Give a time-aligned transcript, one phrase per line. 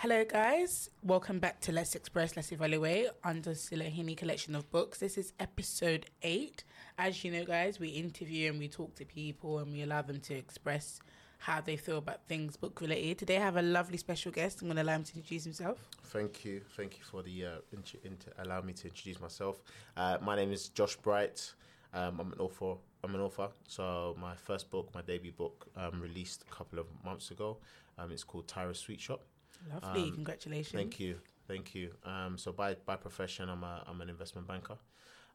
[0.00, 0.88] Hello, guys.
[1.02, 4.98] Welcome back to Let's Express, Let's Evaluate under Silahini collection of books.
[4.98, 6.64] This is episode eight.
[6.96, 10.18] As you know, guys, we interview and we talk to people and we allow them
[10.20, 11.00] to express
[11.36, 13.18] how they feel about things book related.
[13.18, 14.62] Today, I have a lovely special guest.
[14.62, 15.86] I'm going to allow him to introduce himself.
[16.04, 19.60] Thank you, thank you for the uh, int- int- allow me to introduce myself.
[19.98, 21.52] Uh, my name is Josh Bright.
[21.92, 22.80] Um, I'm an author.
[23.04, 23.48] I'm an author.
[23.68, 27.58] So my first book, my debut book, um, released a couple of months ago.
[27.98, 29.20] Um, it's called Tyra's Sweet Shop.
[29.68, 30.04] Lovely.
[30.04, 30.72] Um, Congratulations.
[30.74, 31.16] Thank you,
[31.48, 31.90] thank you.
[32.04, 34.76] Um, so by by profession, I'm a I'm an investment banker,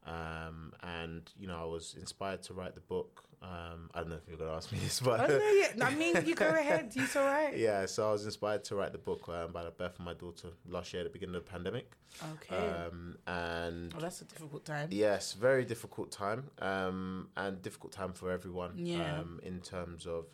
[0.05, 3.23] um, and you know I was inspired to write the book.
[3.41, 5.85] Um, I don't know if you're going to ask me this, but Oh, no, yeah.
[5.85, 6.91] I mean, you go ahead.
[6.95, 7.55] It's all right.
[7.67, 7.85] yeah.
[7.85, 10.47] So I was inspired to write the book um, by the birth of my daughter
[10.67, 11.91] last year at the beginning of the pandemic,
[12.33, 12.55] Okay.
[12.57, 14.87] um, and oh, that's a difficult time.
[14.91, 18.71] Yes, very difficult time, um, and difficult time for everyone.
[18.77, 19.19] Yeah.
[19.19, 20.25] Um, in terms of,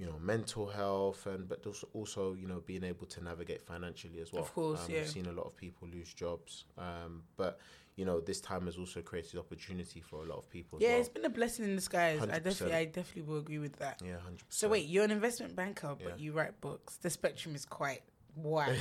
[0.00, 4.18] you know, mental health, and but also, also you know being able to navigate financially
[4.20, 4.42] as well.
[4.42, 5.00] Of course, um, yeah.
[5.00, 7.60] We've seen a lot of people lose jobs, um, but
[7.96, 10.78] you know this time has also created opportunity for a lot of people.
[10.80, 11.00] Yeah, well.
[11.00, 12.22] it's been a blessing in disguise.
[12.22, 12.42] I 100%.
[12.44, 14.00] definitely, I definitely will agree with that.
[14.02, 14.52] yeah, hundred percent.
[14.54, 16.24] So wait, you're an investment banker, but Yeah.
[16.24, 16.96] you write books.
[16.96, 18.00] The spectrum is quite
[18.36, 18.78] wide.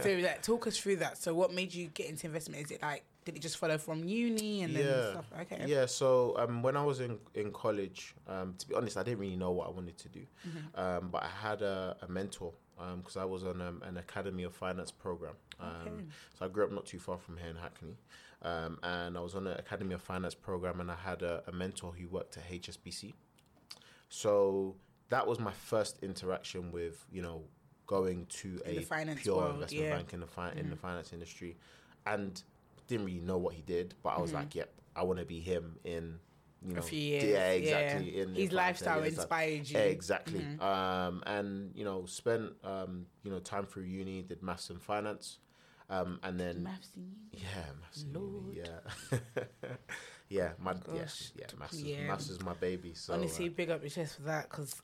[0.00, 1.18] so like, talk us through that.
[1.18, 2.64] So what made you get into investment?
[2.64, 5.10] Is it like did it just follow from uni and then yeah.
[5.10, 5.26] stuff?
[5.42, 5.64] Okay.
[5.66, 9.18] Yeah, so um, when I was in in college, um, to be honest, I didn't
[9.20, 10.80] really know what I wanted to do, Mm-hmm.
[10.80, 12.52] um, but I had a, a mentor
[12.96, 15.34] because I was on um, an Academy of Finance program.
[15.60, 16.04] Um, Okay.
[16.38, 17.94] So I grew up not too far from here in Hackney,
[18.42, 21.52] um, and I was on an Academy of Finance program, and I had a, a
[21.52, 23.12] mentor who worked at HSBC.
[24.08, 24.76] So
[25.10, 27.42] that was my first interaction with you know
[27.86, 29.96] going to In a finance pure world, investment yeah.
[29.96, 30.80] bank in the fi- in the Mhm.
[30.80, 31.56] finance industry,
[32.06, 32.42] and
[32.90, 34.34] didn't really know what he did, but I was Mhm.
[34.34, 36.18] like, yep, I want to be him in
[36.62, 37.24] you know a few years.
[37.24, 38.22] yeah exactly Yeah.
[38.22, 39.78] in His in lifestyle years, inspired you.
[39.78, 40.60] exactly Mhm.
[40.60, 45.38] um and you know spent um you know time through uni did maths and finance
[45.88, 47.44] um and then Maths in uni.
[47.44, 48.54] yeah maths and Lord.
[48.54, 48.80] uni, yeah
[50.28, 51.32] yeah my yeah Gosh.
[51.34, 52.06] yeah maths is, Yeah.
[52.06, 54.74] maths is my baby so Honestly, uh, big up your chest for that because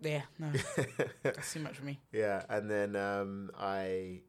[0.00, 0.50] yeah, no,
[1.22, 1.98] that's too much for me.
[2.12, 4.20] yeah and then um i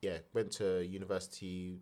[0.00, 1.80] yeah went to university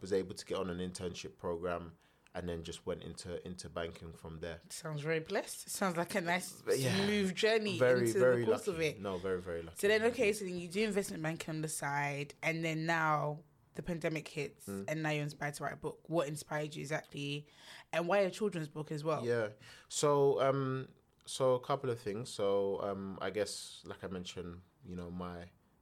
[0.00, 1.92] was able to get on an internship program
[2.34, 5.68] and then just went into into banking from there Sounds very blessed.
[5.68, 9.00] Sounds like a nice, yeah, smooth journey very into very the course lucky of it.
[9.02, 11.68] no very very lucky So then, okay, so then you do investment banking on the
[11.68, 13.40] side, and then now
[13.74, 14.84] the pandemic hits, Mm.
[14.88, 15.98] and now you're inspired to write a book.
[16.06, 17.46] What inspired you exactly,
[17.92, 19.22] and why a children's book as well?
[19.24, 19.48] Yeah.
[19.88, 20.86] So um
[21.26, 22.30] so a couple of things.
[22.30, 25.36] So um I guess like I mentioned, you know, my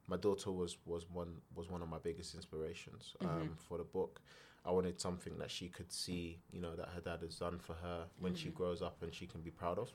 [0.09, 3.53] my daughter was was one was one of my biggest inspirations um Mm-hmm.
[3.67, 4.21] for the book.
[4.65, 7.75] I wanted something that she could see, you know, that her dad has done for
[7.75, 8.35] her when Mm-hmm.
[8.35, 9.89] she grows up and she can be proud of.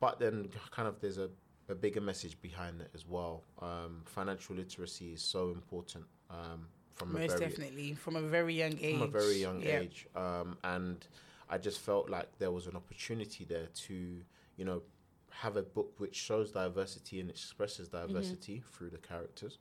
[0.00, 1.30] But then kind of there's a
[1.70, 3.42] a bigger message behind it as well.
[3.60, 8.54] Um, financial literacy is so important um, from a most very definitely from a very
[8.54, 8.90] young age.
[8.90, 9.80] from a very young Yeah.
[9.80, 11.06] age um, and
[11.50, 13.94] i just felt like there was an opportunity there to
[14.56, 14.82] you know
[15.30, 18.06] have a book which shows diversity and expresses Mm-hmm.
[18.08, 19.58] diversity through the characters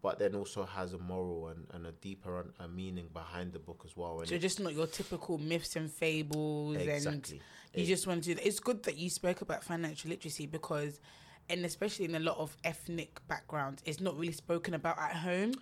[0.00, 3.58] but then also has a moral and, and a deeper un- a meaning behind the
[3.58, 7.40] book as well and So just not your typical myths and fables, exactly
[7.74, 8.32] and you It- just want to.
[8.40, 11.00] It's good that you spoke about financial literacy because,
[11.50, 15.52] and especially in a lot of ethnic backgrounds, it's not really spoken about at home.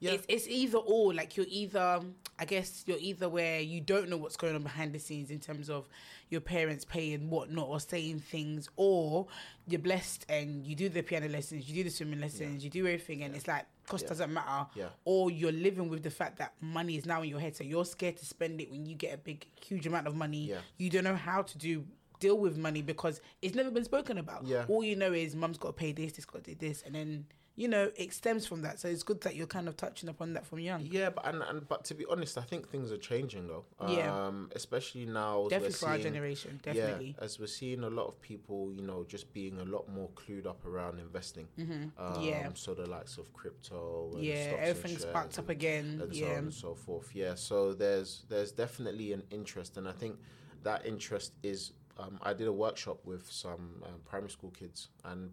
[0.00, 0.12] Yeah.
[0.12, 1.14] It's, it's either or.
[1.14, 2.00] Like you're either,
[2.38, 5.40] I guess you're either where you don't know what's going on behind the scenes in
[5.40, 5.88] terms of
[6.28, 9.26] your parents paying whatnot or saying things, or
[9.68, 12.86] you're blessed and you do the piano lessons, you do the swimming lessons, you do
[12.86, 14.08] everything, and it's like cost Yeah.
[14.08, 14.66] doesn't matter.
[14.74, 14.88] Yeah.
[15.04, 17.84] Or you're living with the fact that money is now in your head, so you're
[17.84, 20.46] scared to spend it when you get a big, huge amount of money.
[20.46, 20.58] Yeah.
[20.78, 21.84] You don't know how to do
[22.18, 24.46] deal with money because it's never been spoken about.
[24.46, 24.64] Yeah.
[24.68, 26.94] All you know is mum's got to pay this, this got to do this, and
[26.94, 27.26] then
[27.58, 28.78] you know it stems from that.
[28.78, 30.82] So it's good that you're kind of touching upon that from young.
[30.90, 34.14] yeah but and, and but to be honest i think things are changing though Yeah.
[34.26, 37.14] um especially now Definitely we're for our seeing- generation, definitely.
[37.18, 40.08] Yeah, as we're seeing a lot of people, you know, just being a lot more
[40.20, 41.46] clued up around investing.
[41.58, 41.84] Mm-hmm.
[42.02, 42.48] Um, Yeah.
[42.54, 44.10] So the likes of crypto.
[44.14, 46.00] And Yeah, everything's backed up again.
[46.02, 46.32] And so Yeah.
[46.32, 47.08] on and so forth.
[47.14, 47.34] Yeah.
[47.36, 50.14] So there's there's definitely an interest, and I think
[50.62, 51.72] that interest is.
[51.98, 55.32] Um, I did a workshop with some um, primary school kids, and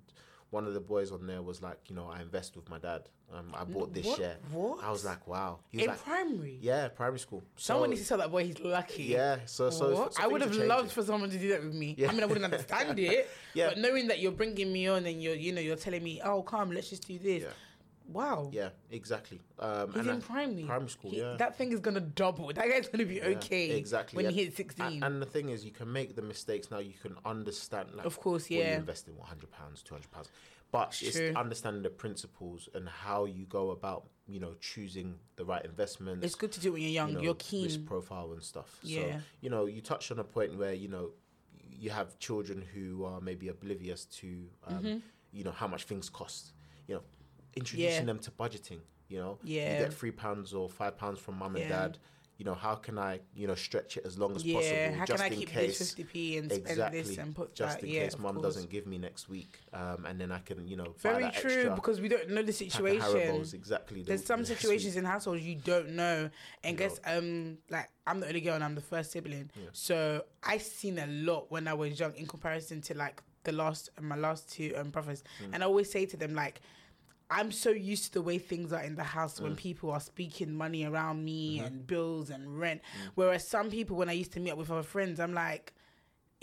[0.54, 3.02] one of the boys on there was like, you know, I invest with my dad.
[3.34, 4.20] Um, I bought this What?
[4.20, 4.38] share.
[4.52, 4.84] What?
[4.84, 5.58] I was like, wow.
[5.70, 7.42] He was In like, primary, yeah, primary school.
[7.56, 9.06] someone needs to tell that boy he's lucky.
[9.06, 9.38] Yeah.
[9.46, 11.96] So so, so I would have loved for someone to do that with me.
[11.98, 12.10] Yeah.
[12.10, 13.70] I mean, I wouldn't understand it, Yeah.
[13.70, 16.44] but knowing that you're bringing me on and you're, you know, you're telling me, "Oh,
[16.44, 17.50] come, let's just do this." Yeah.
[18.14, 18.50] Wow.
[18.54, 19.42] Yeah, exactly.
[19.60, 20.64] Um, He's and in I- primary.
[20.64, 21.36] Primary school, He- yeah.
[21.38, 22.48] That thing is gonna double.
[22.54, 23.72] That guy's gonna be Yeah, okay.
[23.72, 24.18] exactly.
[24.18, 24.86] When And- he hits sixteen.
[24.86, 26.80] And, and the thing is, you can make the mistakes now.
[26.80, 30.12] You can understand, like, Of course, when you invest in one hundred pounds, two hundred
[30.12, 30.30] pounds,
[30.72, 35.66] but it's understanding the principles and how you go about you know choosing the right
[35.66, 37.10] investments It's good to do it when you're young.
[37.10, 37.66] you know, you're keen.
[37.66, 38.80] risk profile and stuff.
[38.84, 39.20] So, Yeah.
[39.42, 41.12] you know, you touched on a point where you know
[41.70, 44.98] you have children who are maybe oblivious to um, Mm-hmm.
[45.34, 46.54] you know how much things cost.
[46.88, 47.02] You know,
[47.56, 48.06] introducing Yeah.
[48.06, 48.80] them to budgeting.
[49.10, 49.74] You know, Yeah.
[49.80, 51.98] you get three pounds or five pounds from mum and dad.
[52.40, 54.56] You know, how can I you know stretch it as long as yeah.
[54.56, 55.78] possible, How just can I in keep case.
[55.80, 57.02] this 50p and spend Exactly.
[57.02, 57.86] this and put just that?
[57.88, 60.96] in case mum doesn't give me next week, um, and then I can, you know,
[60.98, 63.46] Very true because we don't know the situation.
[63.54, 64.00] Exactly.
[64.02, 65.00] the- There's some situations week.
[65.04, 66.30] in households you don't know,
[66.64, 66.84] and No.
[66.88, 70.98] guess um like I'm the only girl and I'm the first sibling, so I've seen
[70.98, 74.74] a lot when I was young in comparison to like the last my last two
[74.76, 75.50] um brothers, Mm.
[75.54, 76.62] and I always say to them like.
[77.40, 79.44] I'm so used to the way things are in the house Mm.
[79.44, 81.66] when people are speaking money around me Mm-hmm.
[81.68, 82.82] and bills and rent.
[82.82, 83.12] Mm.
[83.16, 85.74] Whereas some people, when I used to meet up with other friends, I'm like,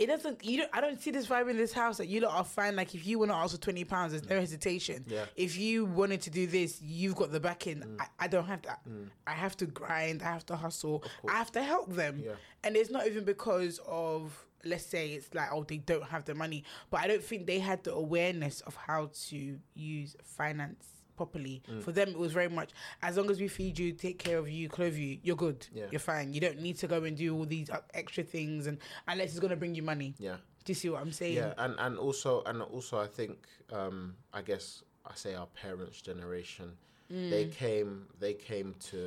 [0.00, 0.42] it doesn't.
[0.42, 0.70] You don't.
[0.72, 2.74] I don't see this vibe in this house that you lot are fine.
[2.74, 5.04] Like if you want to ask for twenty pounds, there's no hesitation.
[5.06, 5.26] Yeah.
[5.36, 7.80] If you wanted to do this, you've got the backing.
[7.80, 8.00] Mm.
[8.00, 8.80] I, I don't have that.
[9.26, 10.22] I have to grind.
[10.22, 11.04] I have to hustle.
[11.28, 12.22] I have to help them.
[12.24, 12.32] Yeah.
[12.64, 14.32] And it's not even because of
[14.64, 17.58] let's say it's like oh they don't have the money, but I don't think they
[17.58, 20.86] had the awareness of how to use finance
[21.24, 21.62] properly.
[21.70, 21.82] Mm.
[21.82, 22.70] For them, it was very much
[23.02, 25.60] as long as we feed you, take care of you, clothe you, you're good.
[25.74, 25.84] Yeah.
[25.92, 26.32] You're fine.
[26.32, 29.38] You don't need to go and do all these uh, extra things, and unless it's
[29.44, 30.14] gonna bring you money.
[30.18, 30.36] Yeah.
[30.64, 31.36] Do you see what I'm saying?
[31.36, 33.36] Yeah, and and also and also I think
[33.80, 36.68] um, I guess I say our parents' generation,
[37.10, 37.52] they Mm.
[37.52, 38.98] came they came to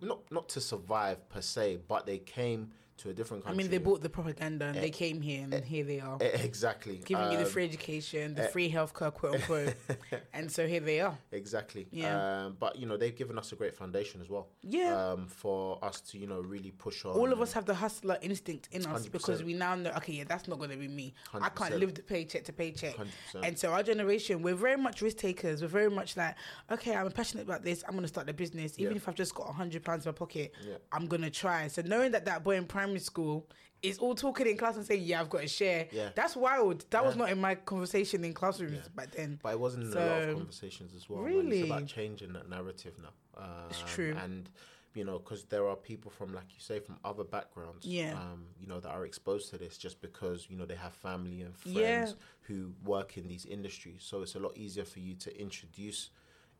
[0.00, 2.70] not not to survive per se, but they came
[3.00, 3.54] to a different country.
[3.54, 6.18] I mean, they bought the propaganda and they came here, and here they are.
[6.20, 8.48] Eh, exactly giving you the Um, free education, the eh.
[8.48, 9.74] free healthcare, quote unquote.
[10.32, 11.16] and so here they are.
[11.32, 11.86] Exactly.
[11.90, 12.44] Yeah.
[12.46, 14.48] Um, but you know they've given us a great foundation as well.
[14.62, 14.94] Yeah.
[15.12, 17.12] Um, for us to you know really push on.
[17.12, 19.12] All of us have the hustler instinct in us 100%.
[19.12, 21.14] because we now know, okay, yeah, that's not going to be me.
[21.34, 22.96] I can't live the paycheck to paycheck.
[22.96, 23.06] 100%.
[23.42, 25.62] And so our generation, we're very much risk takers.
[25.62, 26.34] We're very much like,
[26.70, 27.82] okay, I'm passionate about this.
[27.86, 28.78] I'm going to start the business.
[28.78, 28.96] Even Yeah.
[28.96, 30.74] if I've just got a hundred pounds in my pocket, Yeah.
[30.92, 31.68] I'm going to try.
[31.68, 33.46] So knowing that that boy in primary school
[33.82, 35.88] is all talking in class and saying, yeah, I've got a share.
[35.90, 36.10] Yeah.
[36.14, 36.84] That's wild.
[36.90, 38.88] That was not in my conversation in classrooms Yeah.
[38.94, 39.38] back then.
[39.42, 41.22] But it wasn't in a lot of conversations as well.
[41.22, 41.60] Really?
[41.60, 43.42] It's about changing that narrative now.
[43.42, 44.14] Um, It's true.
[44.22, 44.50] And,
[44.92, 48.18] you know, because there are people from, like you say, from other backgrounds, Yeah.
[48.20, 51.40] um, you know, that are exposed to this just because, you know, they have family
[51.40, 52.12] and friends Yeah.
[52.42, 54.02] who work in these industries.
[54.02, 56.10] So it's a lot easier for you to introduce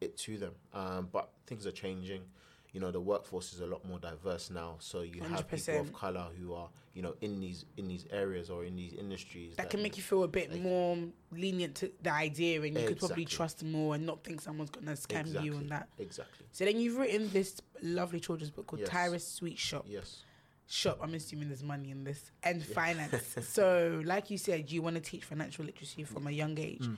[0.00, 0.55] it to them.
[0.73, 2.23] Um, but things are changing.
[2.72, 4.76] You know, the workforce is a lot more diverse now.
[4.78, 8.49] So you have people of color who are, you know, in these in these areas
[8.49, 10.96] or in these industries that can make you feel a bit more
[11.32, 14.93] lenient to the idea and you could probably trust more and not think someone's gonna
[14.93, 15.88] scam you on that.
[15.99, 16.46] Exactly.
[16.52, 18.88] So then you've written this lovely children's book called Yes.
[18.88, 19.87] Tyra's Sweet Shop.
[19.88, 20.22] Yes.
[20.69, 22.31] Shop, I'm assuming there's money in this.
[22.44, 23.37] And finance.
[23.49, 26.82] so like you said, you want to teach financial literacy from a young age.
[26.82, 26.96] Mm.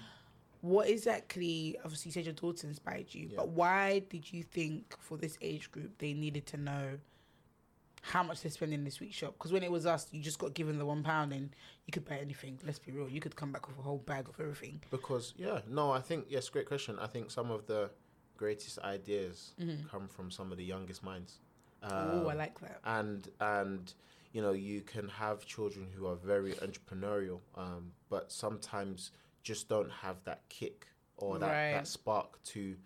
[0.63, 3.37] What exactly obviously you said your daughter inspired you, Yeah.
[3.39, 6.99] but why did you think for this age group they needed to know
[8.05, 9.35] how much they spend in the sweet shop?
[9.37, 11.51] Because when it was us, you just got given the one pound and
[11.87, 12.59] you could buy anything.
[12.65, 13.09] Let's be real.
[13.09, 14.81] You could come back with a whole bag of everything.
[14.91, 16.97] Because yeah, no, I think yes, great question.
[17.01, 17.91] I think some of the
[18.37, 19.89] greatest ideas Mm-hmm.
[19.89, 21.41] come from some of the youngest minds.
[21.83, 22.79] oh, I Um, like that.
[22.85, 23.93] and and
[24.33, 29.11] you know you can have children who are very entrepreneurial, um, but sometimes
[29.43, 30.87] just don't have that kick
[31.17, 31.73] or that, Right.
[31.73, 32.77] that spark to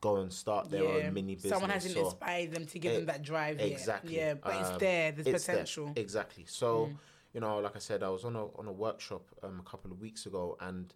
[0.00, 1.52] go and start their own mini business.
[1.52, 3.68] Someone hasn't or- inspired them to give Eh, them that drive yet.
[3.70, 4.16] exactly.
[4.16, 5.12] Yeah, but it's Um, there.
[5.12, 5.56] There's it's there.
[5.56, 5.92] potential.
[5.96, 6.44] Exactly.
[6.46, 6.98] So, Mm.
[7.32, 9.90] you know, like I said, I was on a on a workshop um, a couple
[9.90, 10.94] of weeks ago, and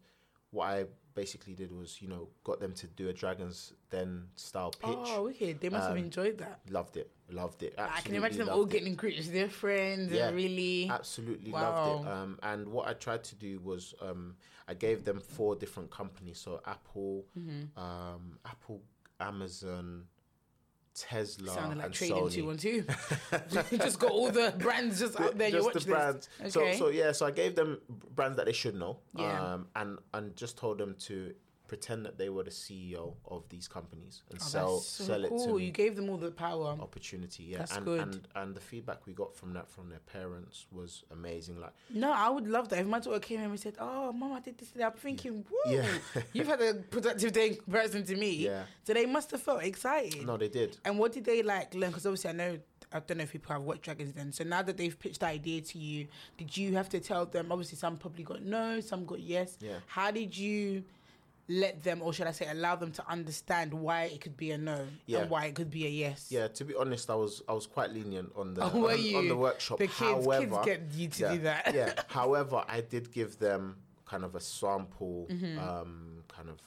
[0.50, 4.71] what I basically did was, you know, got them to do a Dragons Den style
[4.71, 4.90] pitch.
[5.14, 5.52] Oh, okay.
[5.52, 6.61] They must have Um, enjoyed that.
[6.71, 7.11] Loved it.
[7.31, 7.75] Loved it.
[7.78, 8.71] I can imagine them all it.
[8.71, 10.28] getting to their friends Yeah.
[10.28, 10.88] and really.
[10.90, 12.09] Absolutely loved it.
[12.12, 14.37] Um, and what I tried to do was um,
[14.69, 16.38] I gave them four different companies.
[16.38, 17.78] So Apple, Mm-hmm.
[17.78, 18.83] um, Apple,
[19.21, 20.04] Amazon,
[20.94, 22.32] Tesla, Sounded like and trading Sony.
[22.32, 22.84] two one two.
[23.78, 25.50] just got all the brands just out there.
[25.50, 26.28] just watch the brands.
[26.40, 26.52] list.
[26.54, 26.76] So Okay.
[26.78, 27.80] so yeah, so I gave them
[28.14, 28.99] brands that they should know.
[29.16, 29.54] Yeah.
[29.54, 31.32] Um, and and just told them to
[31.73, 35.31] pretend that they were the CEO of these companies and Oh, sell so sell it
[35.31, 35.47] cool.
[35.47, 35.64] to me.
[35.67, 36.71] You gave them all the power.
[36.88, 38.00] opportunity yeah That's and, good.
[38.05, 41.73] and and the feedback we got from that from their parents was amazing like
[42.05, 42.79] No, I would love that.
[42.85, 45.35] If my daughter came in and said, "Oh, mom, I did this today," I'm thinking,
[45.50, 45.88] "Whoa, Yeah.
[46.35, 48.64] you've had a productive day in comparison to me." Yeah.
[48.87, 50.26] So they must have felt excited.
[50.31, 51.91] no they did And what did they like learn?
[51.93, 52.52] Because obviously, I know
[52.95, 54.33] I don't know if people have watched Dragons Den.
[54.38, 56.00] So now that they've pitched the idea to you,
[56.41, 57.45] did you have to tell them?
[57.50, 59.57] Obviously, some probably got no, some got yes.
[59.61, 59.79] Yeah.
[59.87, 60.85] How did you
[61.61, 64.59] let them, or should I say, allow them to understand why it could be a
[64.59, 65.21] no Yeah.
[65.21, 66.28] and why it could be a yes?
[66.30, 69.28] yeah to be honest i was i was quite lenient on the Oh, on, on
[69.28, 71.75] the workshop The kids, however kids get you to yeah, do that.
[71.75, 75.59] yeah however i did give them kind of a sample Mm-hmm.
[75.59, 76.59] um, kind of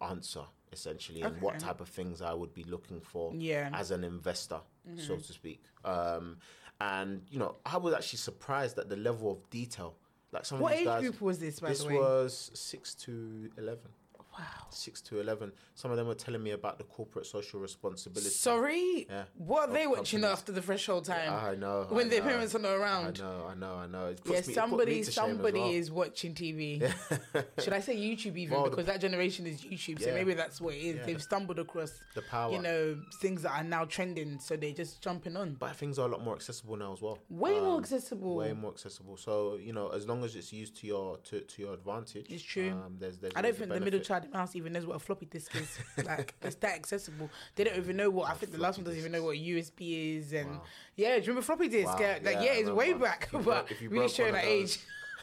[0.00, 3.64] answer essentially, and what type of things I would be looking for Yeah.
[3.66, 3.74] Mm-hmm.
[3.80, 4.60] as an investor,
[4.98, 5.62] so to speak.
[5.82, 6.36] Um,
[6.78, 9.94] and you know, I was actually surprised at the level of detail.
[10.30, 11.00] Like some What of these age guys.
[11.00, 11.94] group was this, by this the way?
[11.94, 13.90] was six to eleven.
[14.38, 14.44] Wow.
[14.70, 15.52] Six to eleven.
[15.74, 18.30] Some of them were telling me about the corporate social responsibility.
[18.30, 19.24] Sorry, Yeah.
[19.36, 21.32] what are they watching after the threshold time?
[21.32, 21.86] I know.
[21.88, 22.28] when I their know.
[22.28, 23.20] parents are not around.
[23.20, 24.06] I know, I know, I know.
[24.06, 25.70] It Yeah, me- it put me somebody, somebody well.
[25.70, 26.80] is watching TV.
[27.62, 28.54] Should I say YouTube even?
[28.54, 30.96] Well, the- because that generation is YouTube, so maybe that's what it is.
[30.96, 32.52] Yeah, They've stumbled across, the power.
[32.52, 35.54] you know, things that are now trending, so they're just jumping on.
[35.58, 37.18] but things are a lot more accessible now as well.
[37.30, 38.36] Way more Um, accessible.
[38.36, 39.16] Way more accessible.
[39.16, 42.42] So you know, as long as it's used to your to, to your advantage, It's
[42.42, 42.70] true.
[42.70, 45.26] Um, there's, there's I don't think the middle child house even knows what a floppy
[45.26, 45.78] disk is.
[46.04, 47.30] like it's that accessible.
[47.56, 48.30] They don't even know what.
[48.30, 50.32] I think the last one doesn't even know what USB is.
[50.32, 50.62] And Wow.
[50.96, 51.86] yeah, do you remember floppy disk?
[51.88, 51.98] Wow.
[52.00, 54.78] Yeah, like Yeah, yeah, it's way back, you but broke- really showing of age.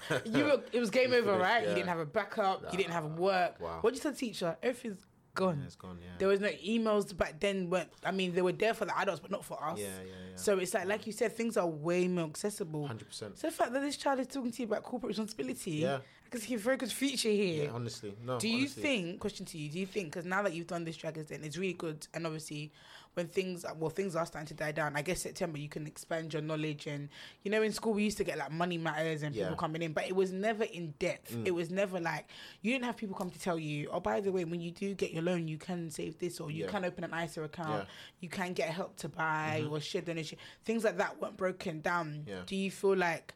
[0.26, 1.68] you were, it was game over, finished, right?
[1.68, 2.72] You didn't have a backup.
[2.72, 3.60] You didn't have work.
[3.60, 3.80] Wow.
[3.82, 4.56] What did you tell the teacher?
[4.62, 5.58] Everything's gone.
[5.60, 5.98] Yeah, it's gone.
[6.02, 6.12] Yeah.
[6.20, 7.70] There was no emails back then.
[7.70, 9.80] weren't I mean, they were there for the adults, but not for us.
[9.80, 10.36] yeah, yeah, yeah.
[10.36, 12.86] So it's like, like you said, things are way more accessible.
[12.88, 13.38] Hundred percent.
[13.38, 16.00] So the fact that this child is talking to you about corporate responsibility, Yeah.
[16.26, 17.66] I can see a very good future here.
[17.66, 18.40] Yeah, honestly, no.
[18.40, 18.82] Do you honestly.
[18.84, 19.20] think?
[19.20, 20.08] Question to you: Do you think?
[20.08, 22.72] Because now that you've done this Dragons Den, it's really good, and obviously,
[23.14, 24.96] when things well things are starting to die down.
[24.96, 27.10] I guess September you can expand your knowledge, and
[27.44, 29.94] you know in school we used to get like money matters and people coming in,
[29.94, 31.34] but it was never in depth.
[31.36, 31.46] Mm.
[31.48, 32.28] It was never like
[32.62, 34.96] you didn't have people come to tell you, oh by the way, when you do
[34.96, 36.72] get your loan, you can save this, or you Yeah.
[36.72, 37.94] can open an ISA account, Yeah.
[38.22, 39.72] you can get help to buy Mhm.
[39.72, 40.40] or share donation.
[40.64, 42.24] Things like that weren't broken down.
[42.28, 42.42] Yeah.
[42.48, 43.34] Do you feel like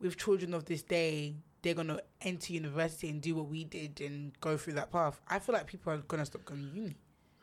[0.00, 1.34] with children of this day?
[1.62, 5.20] They're gonna enter university and do what we did and go through that path.
[5.28, 6.96] I feel like people are gonna stop going to uni.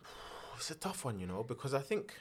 [0.58, 2.14] It's a tough one, you know, because I think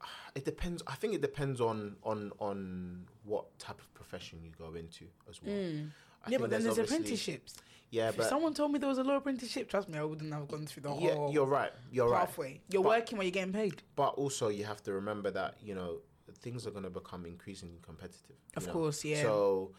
[0.34, 0.82] it depends.
[0.86, 5.42] I think it depends on on on what type of profession you go into as
[5.42, 5.54] well.
[5.54, 5.90] I Mm.
[6.28, 7.56] yeah, but then there's obviously- apprenticeships.
[7.92, 10.32] Yeah, if but someone told me there was a law apprenticeship, trust me, I wouldn't
[10.32, 11.72] have gone through the yeah, whole you're right.
[11.90, 12.20] You're right.
[12.24, 12.60] pathway.
[12.68, 13.82] You're But- working while you're getting paid.
[13.96, 16.00] But also, you have to remember that you know
[16.38, 18.36] things are going to become increasingly competitive.
[18.56, 18.72] Of know?
[18.72, 19.22] course, yeah.
[19.22, 19.72] So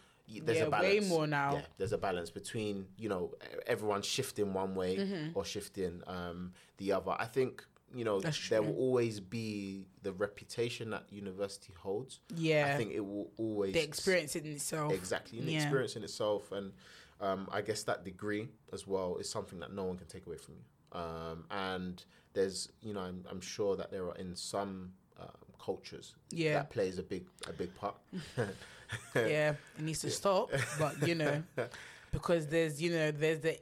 [0.44, 1.04] there's yeah, a balance.
[1.04, 1.54] way more now.
[1.56, 3.34] Yeah, there's a balance between you know
[3.68, 5.30] everyone shifting one way Mm-hmm.
[5.38, 7.16] or shifting um, the other.
[7.18, 12.20] I think you know there will always be the reputation that university holds.
[12.36, 14.94] Yeah, I think it will always the experience in itself.
[14.94, 15.62] exactly and the Yeah.
[15.63, 16.72] experience in itself, and
[17.20, 20.38] um, I guess that degree as well is something that no one can take away
[20.38, 21.00] from you.
[21.00, 25.28] Um, and there's you know I'm, I'm sure that there are in some um,
[25.60, 27.96] cultures Yeah, that plays a big a big part.
[29.16, 30.52] yeah, it needs to stop.
[30.80, 31.44] But you know,
[32.12, 33.58] because there's you know there's the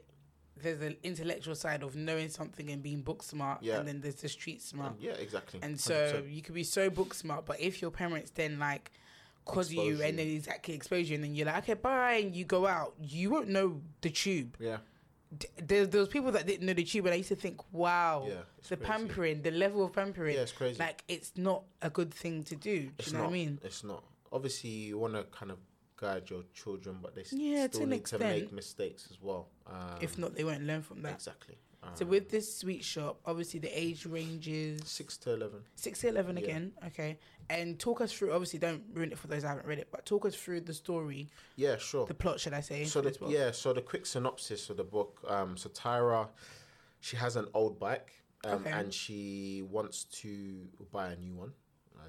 [0.62, 3.78] there's the intellectual side of knowing something and being book smart, Yeah.
[3.78, 4.94] and then there's the street smart.
[5.00, 5.58] yeah, exactly.
[5.62, 6.34] And so 100%.
[6.34, 8.90] you could be so book smart, but if your parents then like
[9.46, 12.36] cause you Expose and then exactly expose you, and then you're like, okay, bye, and
[12.36, 14.54] you go out, you won't know the tube.
[14.60, 14.76] yeah,
[15.36, 18.26] D- There, there people that didn't know the tube, and I used to think, wow,
[18.28, 18.90] yeah, it's the crazy.
[18.92, 20.78] pampering, the level of pampering, Yeah, it's crazy.
[20.78, 22.90] like it's not a good thing to do.
[22.98, 23.24] Do you know not.
[23.24, 23.58] what I mean?
[23.64, 24.04] It's not.
[24.32, 25.58] Obviously, you want to kind of
[25.96, 29.48] guide your children, but they Yeah, still an need to make mistakes as well.
[29.66, 31.14] Um, if not, they won't learn from that.
[31.14, 31.58] exactly.
[31.94, 35.64] So Um, with this sweet shop, obviously the age ranges six to eleven.
[35.76, 36.42] six to eleven Yeah.
[36.44, 36.72] again.
[36.88, 37.18] Okay,
[37.48, 38.32] and talk us through.
[38.32, 40.74] Obviously, don't ruin it for those that haven't read it, but talk us through the
[40.74, 42.04] story, Yeah, sure.
[42.06, 42.84] the plot, should I say?
[42.84, 45.20] so the yeah, so the quick synopsis of the book.
[45.26, 46.28] Um, so Tyra,
[47.00, 48.12] she has an old bike,
[48.44, 48.70] um, Okay.
[48.72, 51.54] and she wants to buy a new one,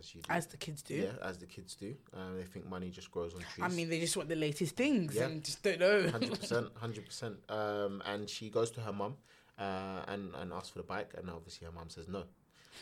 [0.01, 0.31] as you do.
[0.33, 0.95] as the kids do.
[0.95, 1.95] yeah, as the kids do.
[2.13, 3.63] Um, they think money just grows on trees.
[3.63, 5.25] I mean, they just want the latest things Yeah.
[5.27, 6.09] and just don't know.
[6.09, 7.35] hundred percent, hundred percent.
[7.49, 9.13] Um, and she goes to her mum,
[9.57, 12.23] uh, and and asks for the bike, and obviously her mum says no.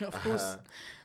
[0.06, 0.42] of course,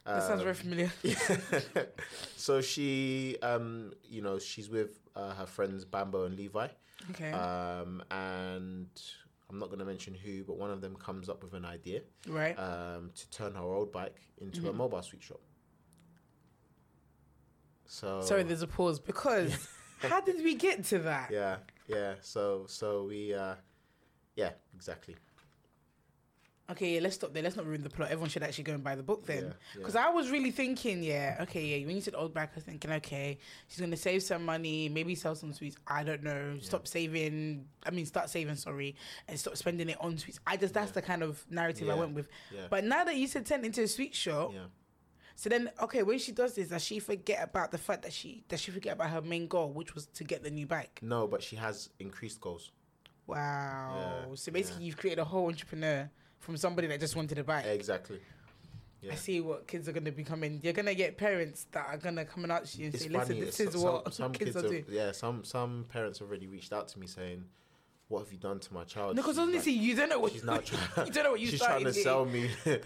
[0.06, 0.92] Uh, that sounds very um, familiar.
[2.36, 6.68] so she, um, you know, she's with uh, her friends Bambo and Levi,
[7.12, 8.88] Okay, um, and
[9.50, 12.02] I'm not going to mention who, but one of them comes up with an idea
[12.28, 12.58] right.
[12.58, 14.76] um, to turn her old bike into a Mhm.
[14.78, 15.40] mobile sweet shop.
[17.88, 19.54] So Sorry, there's a pause because
[20.00, 21.30] how did we get to that?
[21.32, 22.16] yeah, yeah.
[22.22, 23.56] So so we, uh,
[24.36, 25.16] yeah, exactly.
[26.68, 27.44] Okay, yeah, let's stop there.
[27.44, 28.10] Let's not ruin the plot.
[28.10, 29.44] Everyone should actually go and buy the book Yeah, then.
[29.46, 29.52] yeah.
[29.78, 31.86] Because I was really thinking, yeah, okay, yeah.
[31.86, 33.38] When you said old back, I was thinking, okay,
[33.68, 35.78] she's gonna save some money, maybe sell some sweets.
[35.86, 36.58] I don't know.
[36.62, 37.68] Stop saving.
[37.86, 38.56] I mean, start saving.
[38.56, 38.96] Sorry,
[39.28, 40.40] and stop spending it on sweets.
[40.48, 40.94] I just that's Yeah.
[40.96, 42.30] the kind of narrative I went with.
[42.52, 44.62] Yeah, But now that you said turn into a sweet shop, yeah.
[45.36, 48.44] So then okay, when she does this, does she forget about the fact that she
[48.48, 51.00] does she forget about her main goal, which was to get the new bike?
[51.02, 52.72] No, but she has increased goals.
[53.28, 54.26] Wow.
[54.30, 54.86] Yeah, so basically, yeah.
[54.88, 57.66] you've created a whole entrepreneur from somebody that just wanted a bike.
[57.66, 58.20] Exactly.
[59.02, 59.12] Yeah.
[59.12, 60.60] I see what kids are going to be coming.
[60.64, 63.04] You're going to get parents that are going to come and ask you and It's
[63.04, 63.40] say, funny.
[63.42, 64.86] listen, this is some, what some kids, kids are have, doing.
[64.90, 65.12] yeah.
[65.12, 67.44] Some some parents have already reached out to me saying,
[68.08, 70.20] "What have you done to my child?" No, because She's like- honestly, you don't know
[70.20, 70.82] what she's now trying.
[71.08, 72.50] you don't know what you she's trying to sell me.
[72.64, 72.84] what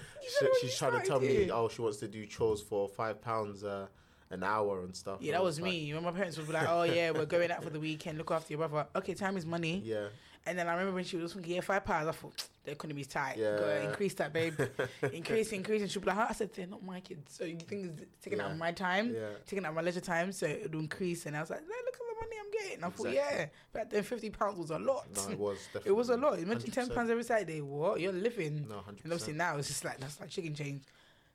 [0.61, 3.87] she's trying to tell me, oh, she wants to do chores for five pounds uh,
[4.31, 5.19] an hour and stuff.
[5.21, 5.93] Yeah, that was like, me.
[5.93, 8.17] When my parents would be like, "Oh yeah, we're going out for the weekend.
[8.17, 9.81] Look after your brother." Okay, time is money.
[9.85, 10.07] Yeah,
[10.45, 13.07] And then I remember when she was thinking, "Yeah, five pounds." I thought the economy's
[13.07, 13.37] tight.
[13.37, 13.57] Yeah.
[13.57, 14.53] Gotta increase that, babe.
[15.13, 15.81] increase, increase.
[15.81, 16.27] And she'd be like, huh?
[16.29, 18.53] "I said they're not my kids, so you think it's taking out Yeah.
[18.53, 19.29] of my time, yeah.
[19.45, 21.93] taking out my leisure time, so it would increase." And I was like, "No, look
[21.93, 25.05] at the money I'm getting." I thought, "Yeah, back then fifty pounds was a lot.
[25.15, 25.89] No, it was definitely.
[25.91, 26.39] it was a lot.
[26.39, 26.95] Imagine ten 100%.
[26.95, 27.61] pounds every Saturday.
[27.61, 30.81] What you're living?" No, hundred And obviously now it's just like that's like chicken change.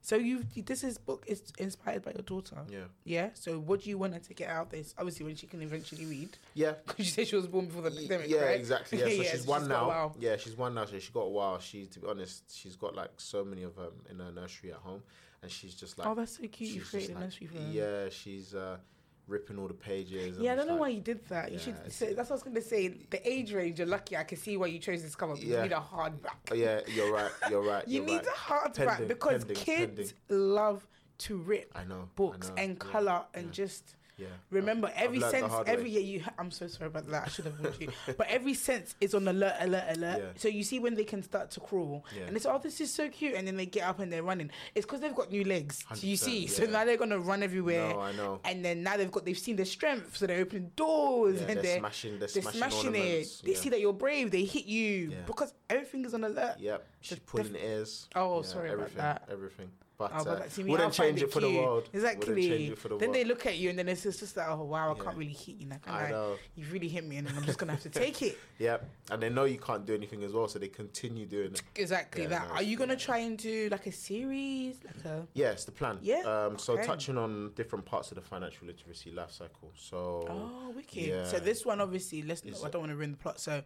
[0.05, 2.59] So you this is book is inspired by your daughter.
[2.71, 3.31] Yeah, Yeah.
[3.33, 4.95] So what do you want her to get out of this?
[4.99, 6.73] Obviously, when she can eventually read, yeah.
[6.87, 8.61] because you said she was born before the pandemic, yeah, right?
[8.61, 8.99] exactly.
[9.01, 10.15] Yeah, so Yeah, she's one a now.
[10.21, 10.85] Yeah, she's one now.
[10.85, 11.59] So she got a while.
[11.59, 14.79] She, to be honest, she's got like so many of them in her nursery at
[14.81, 15.03] home,
[15.41, 16.75] and she's just like, oh, that's so cute.
[16.75, 17.71] You created a like- nursery for her.
[17.73, 18.77] yeah, she's uh,
[19.27, 20.37] ripping all the pages.
[20.39, 21.51] Yeah, I don't know just why you did that.
[21.51, 21.93] You Yeah, should.
[21.93, 22.89] Say, that's what I was going to say.
[22.89, 24.17] The age range, you're lucky.
[24.17, 25.35] I can see why you chose this cover.
[25.37, 26.51] You need a hardback.
[26.51, 27.31] Oh, yeah, you're right.
[27.51, 27.85] You're right.
[27.89, 28.27] You you're need right.
[28.27, 30.49] a hardback Pending, because pending, kids pending.
[30.55, 30.87] love
[31.19, 32.03] to rip I know.
[32.03, 34.27] I books know, and yeah, color and yeah, just Yeah.
[34.51, 35.53] remember I've every the sense.
[35.67, 35.91] Every way.
[35.91, 36.25] year you.
[36.39, 37.25] I'm so sorry about that.
[37.27, 37.89] I should have warned you.
[38.17, 40.19] But every sense is on alert, alert, alert.
[40.19, 40.29] Yeah.
[40.37, 42.25] So you see when they can start to crawl, Yeah.
[42.27, 44.51] and it's oh this is so cute, and then they get up and they're running.
[44.75, 45.85] It's because they've got new legs.
[45.95, 47.89] So you 100%, see, so now they're gonna run everywhere.
[47.91, 48.41] No, I know.
[48.45, 51.57] And then now they've got they've seen the strength, so they're opening doors Yeah, and
[51.57, 52.19] they're, they're smashing.
[52.19, 53.41] They're, they're smashing, smashing it.
[53.45, 53.59] They yeah.
[53.59, 54.31] see that you're brave.
[54.31, 55.17] They hit you Yeah.
[55.27, 56.57] because everything is on alert.
[56.59, 56.87] Yep.
[57.01, 58.09] She's pulling ears.
[58.15, 59.29] Oh, yeah, sorry about everything, that.
[59.31, 59.71] Everything.
[59.97, 61.89] But, Oh, but uh, see, wouldn't change it for the world.
[61.93, 62.35] Exactly.
[62.35, 64.37] Wouldn't change it for the then they look at you and then it's just, just
[64.37, 65.05] like, oh wow, I Yeah.
[65.05, 65.69] can't really hit you.
[65.69, 66.37] Like, I know.
[66.57, 68.39] You've really hit me, and I'm just gonna have to take it.
[68.59, 68.89] Yep.
[69.11, 71.63] And they know you can't do anything as well, so they continue doing it.
[71.77, 72.49] Exactly Yeah, that.
[72.49, 72.99] no, Are you gonna yeah.
[72.99, 75.27] try and do like a series, like a?
[75.35, 75.99] It's the plan.
[76.03, 76.85] Yeah, Um, so okay.
[76.87, 79.71] touching on different parts of the financial literacy life cycle.
[79.77, 80.97] So Oh, wicked.
[81.07, 81.25] yeah.
[81.25, 82.43] So this one, obviously, let's.
[82.45, 83.39] Is I don't want to ruin the plot.
[83.41, 83.63] So.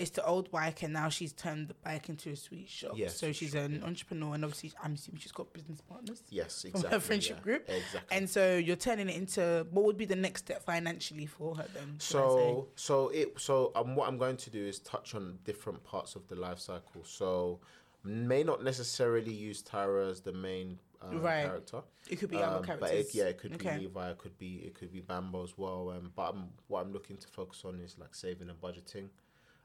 [0.00, 2.92] It's the old bike, and now she's turned the bike into a sweet shop.
[2.96, 6.22] Yeah, so she's shop, an entrepreneur, and obviously, I'm assuming she's got business partners.
[6.30, 7.68] yes, her friendship yeah, group.
[7.68, 8.16] Exactly.
[8.16, 11.66] And so you're turning it into what would be the next step financially for her
[11.74, 11.98] then?
[12.00, 12.34] should I say?
[12.34, 16.16] So so it so um, what I'm going to do is touch on different parts
[16.16, 17.04] of the life cycle.
[17.04, 17.60] So
[18.02, 21.44] may not necessarily use Tyra as the main um, Right.
[21.44, 21.82] character.
[22.08, 22.90] it could be Um, other characters.
[22.90, 23.74] But it, yeah, it could Okay.
[23.76, 25.90] be Levi, it could be it could be Bambo as well.
[25.90, 29.08] Um, but I'm, what I'm looking to focus on is like saving and budgeting,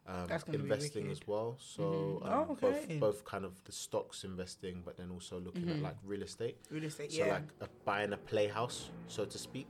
[0.07, 1.57] um, That's gonna be investing as well.
[1.59, 2.25] So Mhm.
[2.27, 2.61] um, Oh, okay.
[2.61, 5.81] both both kind of the stocks investing, but then also looking at Mhm.
[5.81, 6.57] like real estate.
[6.69, 7.33] Real estate, So yeah.
[7.33, 9.67] like uh, buying a playhouse, so to speak,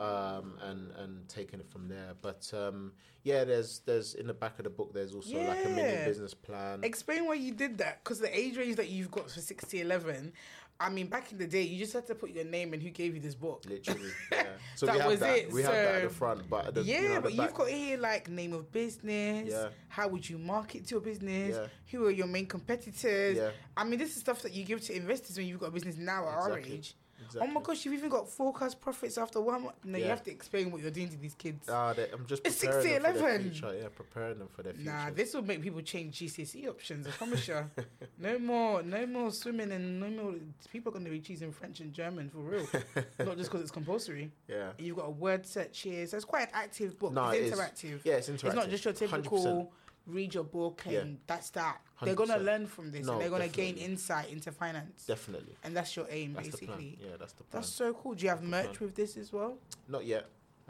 [0.00, 2.14] um, and and taking it from there.
[2.20, 5.68] But um, yeah, there's there's in the back of the book there's also like a
[5.68, 6.82] mini business plan.
[6.84, 10.32] Explain why you did that, because the age range that you've got for 60, 11,
[10.80, 12.90] I mean, back in the day, you just had to put your name and who
[12.90, 13.64] gave you this book.
[13.68, 14.44] Literally, yeah.
[14.76, 15.38] So That we have was that.
[15.38, 17.68] it, We have that at the front, but the, yeah, you know, but you've got
[17.68, 19.48] here like name of business.
[19.50, 19.68] Yeah.
[19.88, 21.56] How would you market to your business?
[21.56, 21.66] Yeah.
[21.90, 23.36] Who are your main competitors?
[23.36, 25.72] Yeah, I mean, this is stuff that you give to investors when you've got a
[25.72, 26.78] business now at our Exactly.
[26.78, 26.94] age.
[27.24, 27.40] Exactly.
[27.50, 29.76] Oh my gosh, you've even got forecast profits after one month.
[29.84, 31.68] No, you have to explain what you're doing to these kids.
[31.68, 33.50] Ah, I'm just It's preparing 60, them for their 11.
[33.50, 33.74] future.
[33.80, 34.90] Yeah, preparing them for their future.
[34.90, 37.06] Nah, this will make people change GCSE options.
[37.06, 37.64] I promise you.
[38.18, 40.34] no more, no more swimming, and no more.
[40.72, 42.66] People are going to be choosing French and German for real,
[43.18, 44.30] not just because it's compulsory.
[44.48, 47.12] yeah, You've got a word search here, so it's quite an active book.
[47.12, 47.58] No, it's it is.
[47.58, 48.00] interactive.
[48.04, 48.44] yeah, it's interactive.
[48.46, 49.68] It's not just your 100%.
[50.08, 51.04] Read your book and Yeah.
[51.26, 51.80] that's that.
[52.02, 55.04] They're going to learn from this, No, and they're going to gain insight into finance,
[55.06, 56.98] Definitely, and that's your aim, that's basically.
[57.00, 57.60] Yeah, that's the plan.
[57.62, 58.14] That's so cool.
[58.14, 59.58] Do you have the merch with this as well?
[59.88, 60.26] Not yet.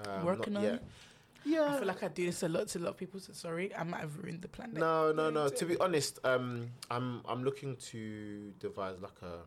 [0.07, 0.75] Um, Working not on yet.
[0.75, 0.83] it.
[1.45, 1.75] Yeah.
[1.75, 3.21] I feel like I do this a lot to a lot of people.
[3.21, 4.73] So sorry, I might have ruined the plan.
[4.75, 5.49] No, no, no.
[5.49, 9.41] To be honest, um, I'm I'm looking to devise like a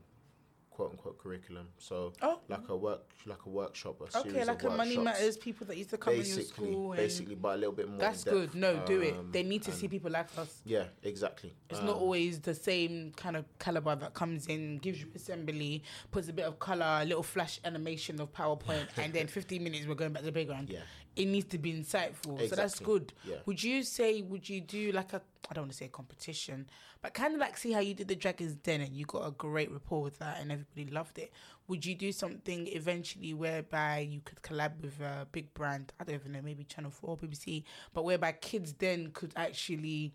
[0.71, 1.67] quote unquote curriculum.
[1.77, 4.97] So Oh, like a work like a workshop, a series okay, like of a money
[4.97, 5.37] matters.
[5.37, 6.93] People that used to come in your Basically, school.
[6.95, 7.99] Basically, but a little bit more.
[7.99, 8.55] that's good.
[8.55, 9.13] No, do it.
[9.15, 10.61] Um, They need to see people like us.
[10.65, 11.53] Yeah, exactly.
[11.69, 15.83] It's not Um, always the same kind of caliber that comes in, gives you assembly,
[16.09, 19.85] puts a bit of color, a little flash animation of PowerPoint, and then 15 minutes
[19.85, 20.69] we're going back to the playground.
[20.69, 20.79] Yeah,
[21.15, 22.49] It needs to be insightful.
[22.49, 23.13] So that's good.
[23.25, 23.35] yeah.
[23.45, 26.67] Would you say, would you do like a, I don't want to say a competition,
[27.01, 29.31] but kind of like see how you did the Dragon's Den and you got a
[29.31, 31.31] great rapport with that and everybody loved it.
[31.67, 35.93] Would you do something eventually whereby you could collab with a big brand?
[35.99, 40.13] I don't even know, maybe Channel 4, BBC, but whereby kids then could actually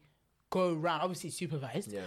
[0.51, 2.03] go around, obviously supervised, Yeah,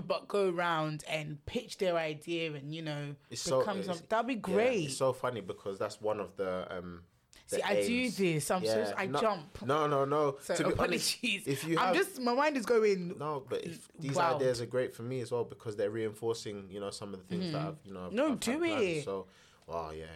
[0.06, 4.06] but go around and pitch their idea and, you know, it's so become it's- something.
[4.08, 4.84] That'd be yeah, great.
[4.86, 7.13] it's so funny because that's one of the um the
[7.46, 8.50] See, I do this.
[8.50, 9.62] I'm so I no- jump.
[9.66, 10.36] No, no, no.
[10.42, 11.18] So to be apologies.
[11.22, 13.16] honest, if you I'm just my mind is going.
[13.18, 14.36] no, but if these Wow.
[14.36, 17.26] ideas are great for me as well because they're reinforcing, you know, some of the
[17.26, 18.16] things that I've, you know, I've, Mm-hmm.
[18.16, 18.82] No, I've do had planned.
[18.82, 19.04] it.
[19.04, 19.26] So,
[19.68, 20.06] oh yeah,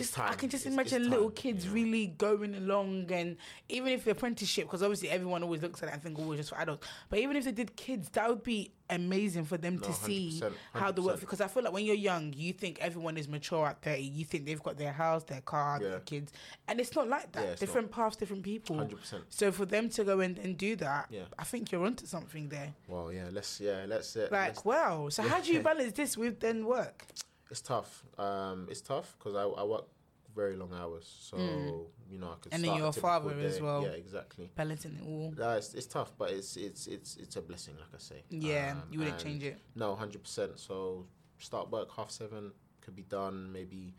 [0.00, 1.74] it's Just I can just It's- it's imagine little time, kids you know.
[1.74, 3.36] really going along, and
[3.68, 6.38] even if the apprenticeship, because obviously everyone always looks at it and think, oh, it's
[6.40, 6.86] just for adults.
[7.08, 10.52] But even if they did kids, that would be amazing for them to see 100%,
[10.72, 11.20] how the work.
[11.20, 14.02] Because I feel like when you're young, you think everyone is mature at thirty.
[14.02, 15.90] You think they've got their house, their car, Yeah.
[15.90, 16.32] their kids,
[16.68, 17.44] and it's not like that.
[17.44, 18.76] Yeah, it's different paths, different people.
[18.78, 19.24] Hundred percent.
[19.28, 21.24] So for them to go and, and do that, Yeah.
[21.38, 22.72] I think you're onto something there.
[22.86, 23.28] Well, yeah.
[23.30, 23.84] Let's yeah.
[23.86, 25.08] Let's uh, Like, let's- wow.
[25.10, 27.04] So how do you balance this with then work?
[27.50, 28.04] It's tough.
[28.18, 29.84] Um, it's tough because I, I work
[30.34, 31.36] very long hours, so
[32.10, 32.52] you know I could.
[32.52, 32.54] Mm.
[32.56, 33.82] And then you're a father as well.
[33.82, 34.50] Yeah, exactly.
[34.54, 35.34] Balancing it all.
[35.36, 38.22] No, it's, it's tough, but it's it's it's it's a blessing, like I say.
[38.30, 39.58] Yeah, Um, you wouldn't change it.
[39.74, 40.58] No, hundred percent.
[40.58, 41.06] So
[41.38, 43.94] start work half seven, could be done maybe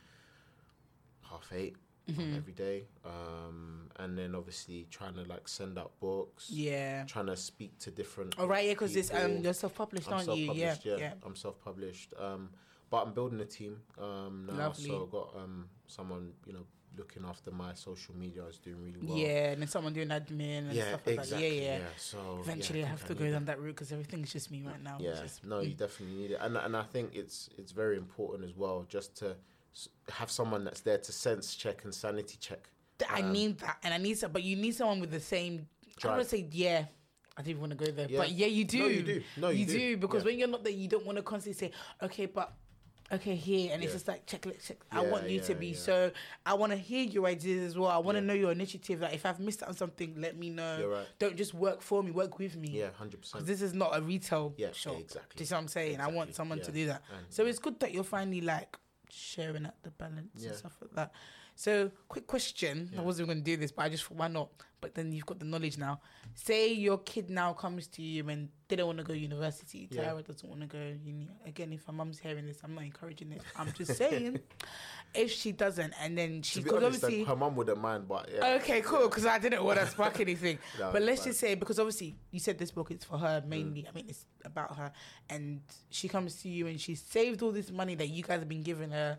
[1.29, 1.75] half 8
[2.09, 2.37] um, Mhm.
[2.37, 7.03] every day, um, and then obviously trying to like send out books, Yeah.
[7.05, 8.37] trying to speak to different.
[8.39, 10.51] All right, yeah, because it's um, you're self-published, I'm aren't you?
[10.53, 11.13] Yeah, yeah, yeah.
[11.23, 12.13] I'm self-published.
[12.17, 12.49] Um,
[12.89, 14.85] but I'm building a team um, now, Lovely.
[14.87, 16.65] so I've got um, someone you know
[16.97, 19.17] looking after my social media is doing really well.
[19.17, 21.49] yeah, and then someone doing admin and yeah, stuff like exactly.
[21.49, 21.55] that.
[21.63, 21.83] Yeah, yeah.
[21.97, 24.51] So Eventually, yeah, I think have to need go down that route because everything's just
[24.51, 24.97] me right now.
[24.99, 28.43] Yeah, just- no, you definitely need it, and and I think it's it's very important
[28.49, 29.35] as well, just to
[30.09, 32.69] have someone that's there to sense check and sanity check.
[33.09, 35.67] I Um, need that, and I need some, but you need someone with the same.
[35.87, 36.17] I Drive.
[36.17, 36.85] want to say, yeah.
[37.37, 38.17] I didn't want to go there, Yeah.
[38.19, 38.79] but yeah, you do.
[38.79, 39.23] No, you do.
[39.37, 39.77] No, you you do.
[39.79, 40.25] do because Yeah.
[40.31, 41.71] when you're not there, you don't want to constantly say,
[42.01, 42.53] okay, but.
[43.11, 44.77] Okay, here and it's just like check, check, check.
[44.91, 45.75] I want you to be yeah.
[45.77, 46.11] so.
[46.45, 47.89] I want to hear your ideas as well.
[47.89, 48.27] I want to Yeah.
[48.27, 49.01] know your initiative.
[49.01, 50.87] Like if I've missed out on something, let me know.
[50.87, 51.07] Right.
[51.17, 52.11] Don't just work for me.
[52.11, 52.69] Work with me.
[52.69, 53.47] Yeah, hundred Because percent.
[53.47, 54.97] this is not a retail Yeah, shop.
[54.99, 55.33] exactly.
[55.37, 55.99] Do you see what I'm saying?
[55.99, 57.01] I want Exactly, someone to do that.
[57.15, 58.77] And- So it's good that you're finally like
[59.09, 60.49] sharing out the balance Yeah.
[60.49, 61.11] and stuff like that.
[61.59, 62.89] So, quick question.
[62.97, 64.47] I wasn't going to do this, but I just thought, why not?
[64.79, 65.99] But then you've got the knowledge now.
[66.33, 69.89] Say your kid now comes to you and they don't want to go university.
[69.91, 70.13] Yeah.
[70.25, 71.27] Doesn't want to go uni.
[71.45, 73.41] Again, if her mum's hearing this, I'm not encouraging it.
[73.57, 74.39] I'm just saying,
[75.13, 78.53] if she doesn't, and then she, because honest, obviously, her mum wouldn't mind, but yeah.
[78.61, 79.09] Okay, cool.
[79.09, 80.59] Because I didn't want to spark anything.
[80.79, 81.29] No, but let's fine.
[81.31, 83.81] just say because obviously you said this book is for her mainly.
[83.81, 83.89] Mm.
[83.89, 84.93] I mean, it's about her,
[85.29, 88.47] and she comes to you and she saved all this money that you guys have
[88.47, 89.17] been giving her,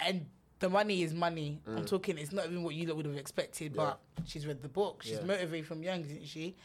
[0.00, 0.24] and
[0.62, 1.60] the money is money.
[1.66, 2.16] I'm talking.
[2.16, 3.76] It's not even what you would have expected, Mm.
[3.76, 3.94] Yeah.
[4.16, 5.02] but she's read the book.
[5.02, 5.24] She's Yeah.
[5.32, 6.56] motivated from young, isn't she?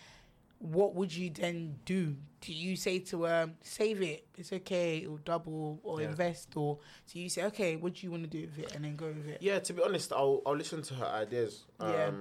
[0.60, 2.16] What would you then do?
[2.42, 6.10] Do you say to her, save it, it's okay, or double, or Yeah.
[6.10, 6.80] invest, or
[7.12, 9.08] do you say, okay, what do you want to do with it, and then go
[9.08, 9.42] with it?
[9.42, 11.66] Yeah, to be honest, I'll I'll listen to her ideas.
[11.80, 12.12] Um, Yeah.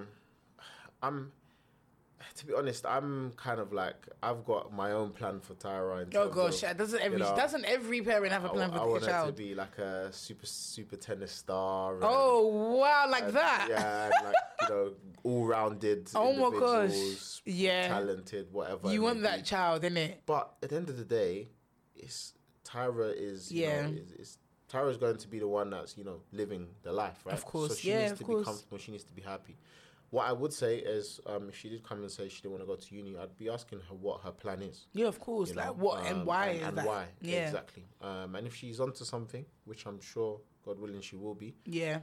[1.03, 1.33] I'm,
[2.35, 6.07] to be honest, I'm kind of like I've got my own plan for Tyra.
[6.15, 8.89] Oh gosh, of, doesn't every know, doesn't every parent have a plan for I their
[8.89, 11.95] want her to be like a super super tennis star.
[11.95, 13.67] and- Oh wow, like and, that.
[13.71, 16.11] Yeah, and like you know, all rounded.
[16.15, 17.43] Oh my gosh.
[17.45, 17.89] Yeah.
[17.89, 18.93] talented, whatever.
[18.93, 19.43] You want that be.
[19.45, 20.17] child, innit?
[20.27, 21.49] But at the end of the day,
[21.95, 22.33] it's
[22.65, 23.83] Tyra is you Yeah.
[23.83, 24.39] know, is, is
[24.71, 27.35] Tyra's going to be the one that's you know living the life, right?
[27.35, 28.79] Of course, so she yeah, needs to be comfortable.
[28.79, 29.57] She needs to be happy.
[30.17, 32.63] What I would say is, um, if she did come and say she didn't want
[32.63, 34.87] to go to uni, I'd be asking her what her plan is.
[34.95, 35.51] Yeah, of course.
[35.51, 36.87] you like know, what and um, why and, is and that?
[36.87, 37.85] why Yeah, exactly.
[38.01, 41.99] Um, and if she's onto something, which I'm sure, God willing, she will be, yeah,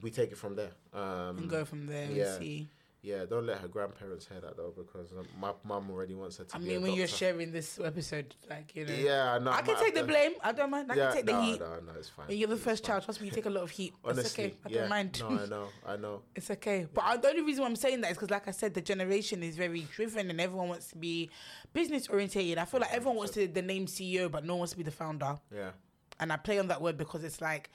[0.00, 0.70] we take it from there.
[0.94, 2.36] Um, and go from there yeah.
[2.36, 2.68] and see.
[3.00, 6.44] Yeah, don't let her grandparents hear that though, because um, my mum already wants her
[6.44, 6.56] to.
[6.56, 9.52] I be mean, when you're sharing this episode, like you know, Yeah, I know.
[9.52, 10.32] I can take the blame.
[10.42, 10.90] I don't mind.
[10.90, 11.60] I yeah, can take the no, heat.
[11.60, 12.26] No, no, it's fine.
[12.26, 12.94] When you're the It's first fine.
[12.94, 13.94] child, trust me, you take a lot of heat.
[14.04, 14.54] Honestly, it's okay.
[14.66, 14.80] I yeah.
[14.80, 15.20] don't mind.
[15.20, 16.22] No, I know, I know.
[16.34, 16.88] It's okay.
[16.92, 18.80] But I, the only reason why I'm saying that is because, like I said, the
[18.82, 21.30] generation is very driven and everyone wants to be
[21.72, 22.58] business orientated.
[22.58, 24.82] I feel like everyone wants to the name CEO, but no one wants to be
[24.82, 25.38] the founder.
[25.54, 25.70] Yeah,
[26.18, 27.70] And I play on that word because it's like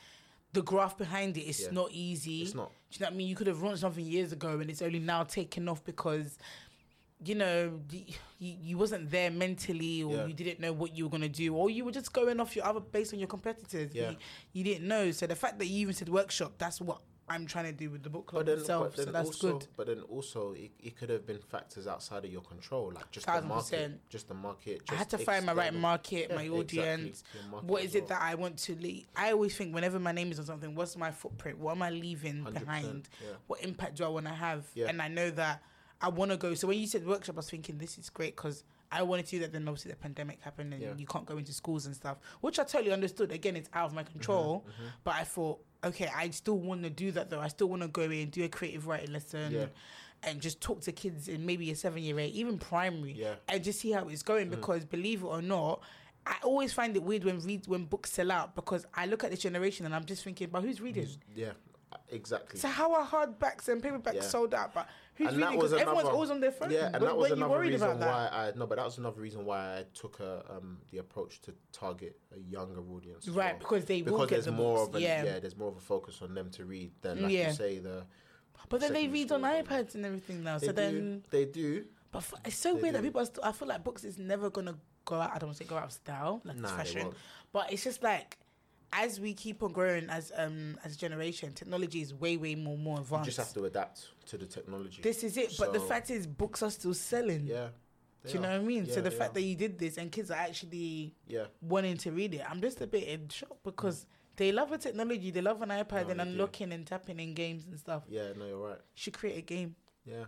[0.53, 1.71] the graph behind it is Yeah.
[1.71, 2.43] not easy.
[2.43, 2.69] it's not.
[2.91, 3.27] Do you know what I mean?
[3.27, 6.37] You could have launched something years ago and it's only now taken off because,
[7.25, 8.03] you know, you,
[8.39, 10.25] you wasn't there mentally or Yeah.
[10.27, 12.55] you didn't know what you were going to do or you were just going off
[12.55, 13.91] your other based on your competitors.
[13.93, 14.11] Yeah.
[14.11, 14.15] You,
[14.53, 15.11] you didn't know.
[15.11, 18.03] So the fact that you even said workshop, that's what I'm trying to do with
[18.03, 18.95] the book club But then, itself.
[18.97, 19.67] so that's also, good.
[19.77, 23.25] but then also, it, it could have been factors outside of your control, like just
[23.25, 24.09] the market, percent.
[24.09, 24.81] just the market.
[24.89, 27.23] I had just to find my right market, Yeah, my exactly, audience.
[27.33, 29.05] your market What is it that I want to leave?
[29.15, 31.59] I always think whenever my name is on something, what's my footprint?
[31.59, 33.07] What am I leaving behind?
[33.21, 33.35] Yeah.
[33.47, 34.65] what impact do I want to have?
[34.75, 34.87] Yeah.
[34.89, 35.63] And I know that
[36.01, 36.53] I want to go.
[36.55, 39.31] So when you said workshop, I was thinking this is great because I wanted to
[39.31, 39.53] do that.
[39.53, 40.93] Then obviously the pandemic happened and Yeah.
[40.97, 43.31] you can't go into schools and stuff, which I totally understood.
[43.31, 46.89] Again, it's out of my control, Mm-hmm, but I thought, okay, I still want to
[46.89, 47.39] do that though.
[47.39, 49.51] I still want to go in, and do a creative writing lesson.
[49.53, 49.65] Yeah.
[50.25, 53.35] And just talk to kids in maybe a seven year eight, even primary, Yeah.
[53.49, 54.47] and just see how it's going.
[54.47, 54.51] Mm.
[54.51, 55.81] Because believe it or not,
[56.25, 59.31] I always find it weird when read when books sell out because I look at
[59.31, 61.07] this generation and I'm just thinking, but who's reading?
[61.35, 61.51] Yeah.
[62.09, 62.59] exactly.
[62.59, 64.21] So how are hardbacks and paperbacks Yeah.
[64.21, 64.73] sold out?
[64.73, 65.51] But who's and reading?
[65.51, 66.71] that was 'Cause everyone's another- always on their phone.
[66.71, 68.31] Yeah, and What- that was you another worried reason about that?
[68.31, 71.41] why I no, but that was another reason why I took a um the approach
[71.43, 73.27] to target a younger audience.
[73.27, 73.59] Right, well.
[73.59, 74.89] because they will because get there's the more books.
[74.89, 75.23] of a yeah.
[75.23, 75.39] yeah.
[75.39, 77.47] there's more of a focus on them to read than like Yeah.
[77.49, 78.05] you say the
[78.69, 80.57] but then they read on iPads and everything now.
[80.57, 83.21] they So do then, they do but f- it's so They weird that people.
[83.21, 85.31] Are still, I feel like books is never gonna go out.
[85.35, 87.11] I don't want to say go out of style, like Nah, it's fashion.
[87.51, 88.37] But it's just like
[88.95, 92.77] as we keep on growing as um as a generation, technology is way way more
[92.77, 93.25] more advanced.
[93.25, 95.01] you just have to adapt to the technology.
[95.01, 95.55] This is it.
[95.57, 97.47] But the fact is, books are still selling.
[97.47, 97.67] yeah,
[98.25, 98.87] Do you know what I mean?
[98.89, 99.33] so the fact are.
[99.35, 102.79] that you did this and kids are actually yeah wanting to read it, I'm just
[102.81, 106.17] a bit in shock because they love the technology, they love an iPad No, and
[106.17, 106.21] do.
[106.21, 108.03] unlocking and tapping in games and stuff.
[108.09, 109.75] yeah no you're right Should create a game.
[110.05, 110.25] yeah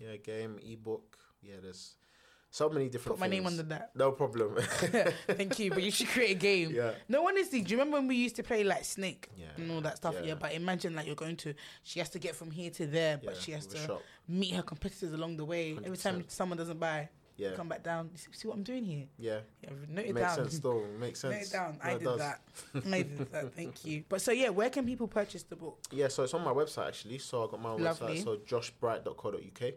[0.00, 1.96] yeah game ebook yeah there's
[2.52, 3.90] so many different Put my name under that.
[3.94, 4.56] no problem
[5.28, 5.70] Thank you.
[5.70, 6.70] But you should create a game.
[6.72, 9.70] yeah No, honestly, do you remember when we used to play like Snake Yeah, and
[9.70, 10.14] all that stuff?
[10.20, 10.28] Yeah.
[10.28, 10.34] yeah.
[10.34, 13.34] but imagine like you're going to, she has to get from here to there, but
[13.34, 14.02] yeah, she has to shop.
[14.26, 15.76] meet her competitors along the way.
[15.84, 18.10] Every time someone doesn't buy, yeah come back down.
[18.16, 19.06] See- what I'm doing here?
[19.16, 20.36] yeah Yeah, note it makes down.
[20.36, 20.84] sense though.
[20.98, 21.78] makes Note sense it down.
[21.82, 22.40] No, I did that.
[22.98, 23.54] I did that.
[23.54, 24.02] Thank you.
[24.08, 25.78] But so yeah, where can people purchase the book?
[25.92, 27.18] Yeah, so it's on my website actually.
[27.18, 28.16] So I got my own Lovely.
[28.18, 29.72] website, so joshbright.co.uk.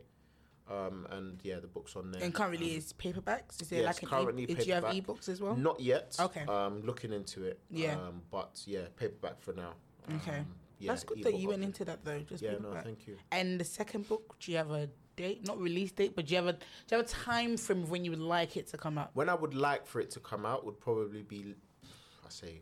[0.70, 2.24] Um, and yeah, the book's on there.
[2.24, 3.62] And currently Um, it's paperbacks.
[3.62, 5.18] Is there yes, like an currently e- do you have paperback.
[5.18, 5.56] ebooks as well?
[5.56, 6.16] not yet.
[6.20, 6.42] Okay.
[6.42, 7.60] Um, looking into it.
[7.70, 7.96] Yeah.
[8.00, 9.74] Um, but yeah, paperback for now.
[10.16, 10.40] Okay.
[10.40, 10.46] Um,
[10.80, 12.20] yeah, That's good that you went into that though.
[12.22, 13.18] Just Yeah, no, thank you.
[13.32, 15.46] And the second book, do you have a date?
[15.46, 16.60] Not release date, but do you have a do
[16.92, 19.12] you have a time frame when you would like it to come out?
[19.14, 21.56] When I would like for it to come out would probably be,
[22.26, 22.62] I say,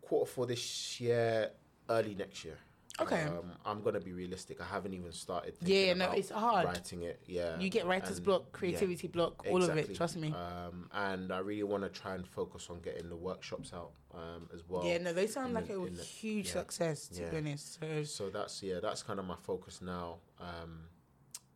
[0.00, 1.50] quarter for this year,
[1.88, 2.58] early next year.
[3.02, 3.22] Okay.
[3.24, 4.60] Um, I'm gonna be realistic.
[4.60, 5.54] I haven't even started.
[5.62, 6.66] Yeah, no, it's hard.
[6.66, 7.20] writing it.
[7.26, 8.58] Yeah, You get writer's and- block, yeah.
[8.58, 9.94] creativity block, all of it.
[9.94, 10.32] Trust me.
[10.34, 14.48] Um, and I really want to try and focus on getting the workshops out um,
[14.54, 14.84] as well.
[14.84, 16.52] yeah, no, they sound in like the- a the- huge yeah.
[16.52, 17.08] success.
[17.08, 17.30] To Yeah.
[17.30, 20.18] be honest, so So that's yeah, that's kind of my focus now.
[20.38, 20.88] Um,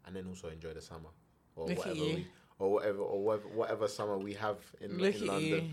[0.07, 1.09] and then also enjoy the summer
[1.57, 2.26] or Look at whatever we
[2.59, 5.64] or whatever or whatever, whatever summer we have in, look in London.
[5.64, 5.70] you.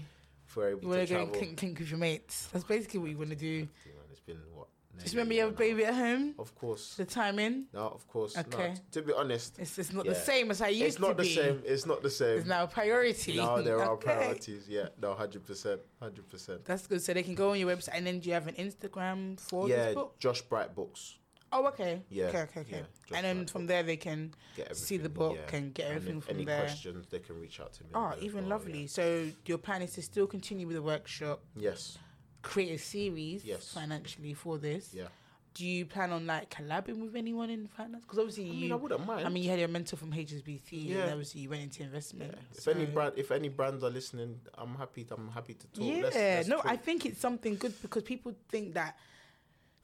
[0.48, 1.40] If we're able You want to to go and travel.
[1.46, 2.48] clink, clink with your mates.
[2.52, 3.68] That's basically what you want to do.
[4.10, 4.68] It's been what?
[5.00, 6.36] Just nearly remember you have a baby at home.
[6.38, 6.96] Of course.
[6.96, 7.66] The timing.
[7.74, 8.38] No, of course.
[8.38, 8.74] Okay.
[8.76, 11.02] t- to be honest, It's it's not the same as I used to used it's
[11.02, 11.36] not the be.
[11.36, 11.62] same.
[11.66, 12.38] It's not the same.
[12.40, 13.38] It's now a priority.
[13.38, 14.06] No, there are Okay.
[14.14, 14.68] priorities.
[14.70, 16.66] Yeah, no, hundred percent, hundred percent.
[16.66, 17.02] That's good.
[17.02, 19.68] So they can go on your website, and then do you have an Instagram for
[19.70, 20.20] Yeah, this book?
[20.20, 21.18] Josh Bright books.
[21.54, 22.02] Oh, okay.
[22.10, 22.84] Yeah, Okay, okay, okay.
[23.10, 24.34] yeah, and then from there they can
[24.72, 25.58] see the book yeah.
[25.58, 26.60] and get everything if from any there.
[26.62, 27.90] questions, they can reach out to me.
[27.94, 28.82] Oh, even well, lovely.
[28.84, 28.88] yeah.
[28.88, 31.98] So your plan is to still continue with the workshop, Yes.
[32.42, 33.68] Create a series Yes.
[33.74, 34.94] financially for this.
[34.94, 35.08] Yeah.
[35.54, 38.06] Do you plan on like collabing with anyone in finance?
[38.06, 39.26] Because obviously I you, mean, I wouldn't mind.
[39.26, 42.34] I mean, you had your mentor from HSBC, and obviously you went into investment.
[42.34, 42.58] Yeah.
[42.58, 45.06] If any brand, if any brands are listening, I'm happy.
[45.12, 45.84] I'm happy to talk.
[45.86, 46.68] Yeah, Let's- let's no, talk.
[46.68, 48.98] I think it's something good because people think that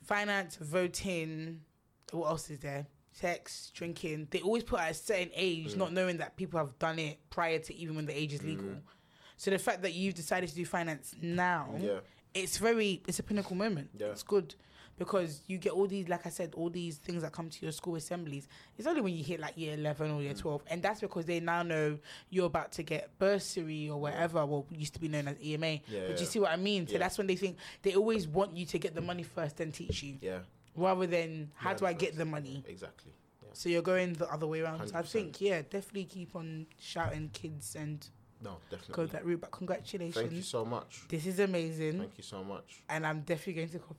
[0.03, 1.61] finance, voting,
[2.11, 2.87] what else is there?
[3.11, 5.77] Sex, drinking, they always put at a certain age, Mm.
[5.77, 8.77] not knowing that people have done it prior to even when the age is legal.
[9.37, 11.99] So the fact that you've decided to do finance now, Yeah.
[12.37, 13.89] It's very, it's a pinnacle moment.
[13.97, 14.07] Yeah.
[14.07, 14.55] It's good
[14.97, 17.71] because you get all these, like I said, all these things that come to your
[17.71, 18.47] school assemblies.
[18.77, 20.39] It's only when you hit like year 11 or year Mm.
[20.39, 20.63] 12.
[20.71, 21.99] And that's because they now know
[22.31, 25.67] you're about to get bursary or whatever, what used to be known as EMA.
[25.67, 26.19] Yeah, But yeah.
[26.19, 26.87] you see what I mean?
[26.87, 26.99] So Yeah.
[26.99, 30.01] that's when they think they always want you to get the money first and teach
[30.01, 30.39] you Yeah.
[30.75, 32.63] rather than how do I get the money?
[32.67, 33.11] Exactly.
[33.53, 34.81] So you're going the other way around.
[34.81, 35.05] I 100%.
[35.11, 38.07] think, yeah, definitely keep on shouting kids and
[38.43, 38.95] No, definitely.
[38.95, 39.41] go that route.
[39.41, 40.15] But congratulations.
[40.15, 41.01] Thank you so much.
[41.09, 41.99] This is amazing.
[41.99, 42.81] Thank you so much.
[42.89, 43.79] and I'm definitely going to.
[43.79, 43.97] Cop-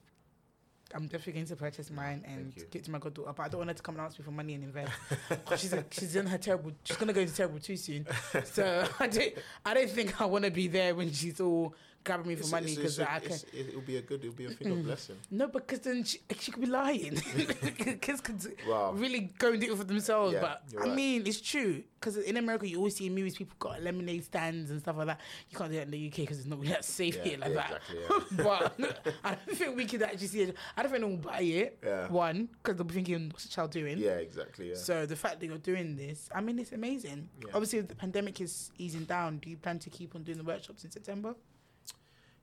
[0.94, 2.62] I'm definitely going to purchase mine and Thank you.
[2.70, 3.33] give it to my goddaughter.
[3.37, 4.90] But I don't want her to come and ask me for money and invest.
[5.59, 6.72] she's a, she's in her terrible.
[6.85, 8.07] She's gonna go into terrible too soon.
[8.44, 9.35] So I don't.
[9.66, 12.52] I don't think I want to be there when she's all grabbing me for It's-
[12.52, 13.38] money because I can.
[13.52, 14.24] It'll be a good.
[14.24, 14.84] It'll be a thing of mm.
[14.84, 15.16] blessing.
[15.30, 17.16] No, because then she, she could be lying.
[18.00, 18.92] Kids could Wow.
[18.92, 20.34] really go and do it for themselves.
[20.34, 20.94] Yeah, but I right.
[20.94, 21.82] mean, it's true.
[22.00, 25.08] Because in America, you always see in movies people got lemonade stands and stuff like
[25.08, 25.20] that.
[25.50, 27.38] You can't do that in the UK because it's not really that safe Yeah, here
[27.38, 27.82] like yeah, that.
[27.90, 30.56] exactly, but I don't think we could actually see it.
[30.76, 31.78] I don't think will buy it.
[31.84, 32.08] Yeah.
[32.08, 33.98] One, because they'll be thinking, what's the child doing?
[33.98, 34.74] Yeah, exactly.
[34.76, 37.28] So the fact that you're doing this, I mean, it's amazing.
[37.52, 39.38] Obviously, the pandemic is easing down.
[39.38, 41.34] Do you plan to keep on doing the workshops in September?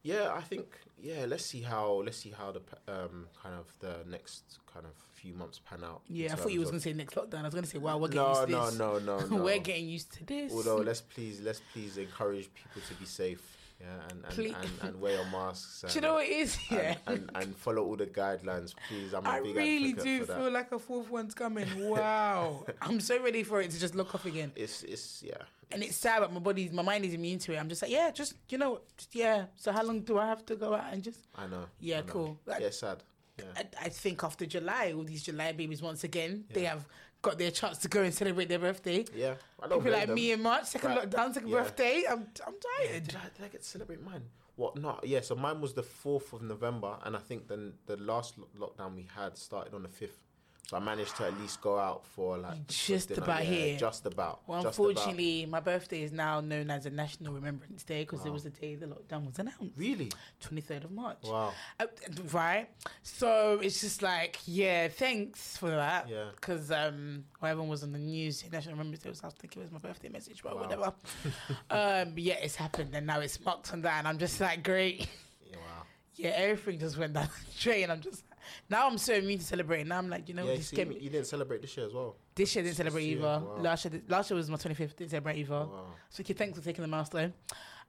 [0.05, 0.67] Yeah, I think
[1.01, 1.25] yeah.
[1.27, 5.33] Let's see how let's see how the um kind of the next kind of few
[5.33, 6.01] months pan out.
[6.07, 7.39] Yeah, I thought you was to say next lockdown.
[7.39, 9.07] I was going to say, wow, we're getting no, used to no, this.
[9.07, 9.43] no, no, no.
[9.43, 10.53] we're getting used to this.
[10.53, 13.41] Although let's please let's please encourage people to be safe.
[13.81, 15.83] Yeah, and and, and, and wear your masks.
[15.83, 16.57] And, Do you know what it is?
[16.71, 16.95] Yeah.
[17.07, 19.13] and, and, follow all the guidelines, please.
[19.13, 20.37] I'm a I big really do for that.
[20.37, 21.67] feel like a fourth one's coming.
[21.89, 22.65] Wow.
[22.81, 24.53] I'm so ready for it to just look off again.
[24.55, 25.43] It's it's yeah.
[25.71, 27.57] And it's sad, but my body's, my mind is immune to it.
[27.57, 29.45] I'm just like, yeah, just, you know, just, yeah.
[29.55, 31.65] So how long do I have to go out and just, I know.
[31.79, 32.05] Yeah, I know.
[32.07, 32.39] cool.
[32.45, 33.03] Like- yeah, sad.
[33.37, 33.45] Yeah.
[33.57, 36.87] I, I think after July, all these July babies once again they have
[37.21, 39.03] got their chance to go and celebrate their birthday.
[39.13, 40.15] Yeah, I don't People like them.
[40.15, 41.09] me in March, second Right.
[41.09, 41.57] lockdown, second Yeah.
[41.63, 42.03] birthday.
[42.09, 43.03] I'm I'm Yeah, tired.
[43.07, 44.21] did, I, did I get to celebrate mine?
[44.55, 44.77] What?
[44.77, 45.05] not?
[45.05, 45.19] Yeah.
[45.19, 48.95] So mine was the fourth of November, and I think then the last lo- lockdown
[48.95, 50.19] we had started on the fifth.
[50.67, 53.21] So I managed to at least go out for like Just dinner.
[53.21, 53.77] about Yeah, here.
[53.77, 54.39] Just about.
[54.47, 54.87] Well, just about.
[54.89, 58.49] unfortunately, my birthday is now known as a National Remembrance Day because it was the
[58.49, 60.11] day the lockdown was announced, Really?
[60.43, 61.19] 23rd of March.
[61.23, 61.53] Wow.
[61.79, 61.85] Uh,
[62.33, 62.67] right.
[63.03, 66.09] So it's just like, yeah, thanks for that.
[66.09, 66.29] Yeah.
[66.35, 69.59] Because um, when everyone was on the news, National Remembrance Day was, I think it
[69.59, 70.61] was my birthday message, but Wow.
[70.63, 70.93] whatever.
[71.69, 73.99] um, yeah, it's happened and now it's marked on that.
[73.99, 75.07] And I'm just like, great.
[75.47, 75.83] Yeah, wow.
[76.17, 77.91] Yeah, everything just went down the drain.
[77.91, 78.23] I'm just,
[78.69, 79.87] now I'm so immune to celebrating.
[79.87, 80.59] Now I'm like, you know, yeah.
[80.59, 82.15] see, you didn't celebrate this year as well.
[82.33, 83.39] This year didn't celebrate year, either.
[83.45, 83.57] wow.
[83.59, 84.95] Last year, last year was my 25th.
[84.95, 85.53] Didn't celebrate either.
[85.65, 85.85] Wow.
[86.09, 87.33] So okay, thanks for taking the milestone.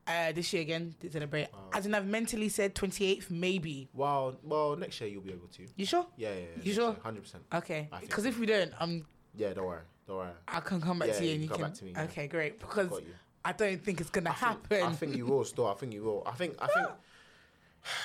[0.08, 1.48] Uh, this year again, didn't celebrate.
[1.52, 1.58] Wow.
[1.72, 3.88] As in, I've mentally said 28th, maybe.
[3.92, 4.36] Wow.
[4.44, 5.66] Well, next year you'll be able to.
[5.74, 6.06] You sure?
[6.16, 6.36] Yeah, yeah.
[6.56, 6.96] yeah You sure?
[7.02, 7.42] Hundred percent.
[7.52, 7.88] Okay.
[8.00, 9.52] Because if we don't, I'm Yeah.
[9.52, 9.82] Don't worry.
[10.06, 10.30] Don't worry.
[10.46, 11.62] I can come back Yeah, to you you and you can can.
[11.64, 11.94] come back to me.
[12.10, 12.60] Okay, great.
[12.60, 13.00] Because
[13.44, 14.82] I don't think it's gonna I think- happen.
[14.82, 15.44] I think you will.
[15.44, 16.22] Still, I think you will.
[16.24, 16.54] I think.
[16.60, 16.88] I think.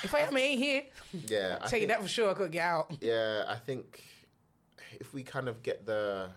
[0.02, 0.82] if I am ain't here,
[1.26, 1.58] Yeah.
[1.60, 2.30] I tell you that for sure.
[2.30, 2.92] I could get out.
[3.00, 4.02] Yeah, I think
[5.00, 6.30] if we kind of get the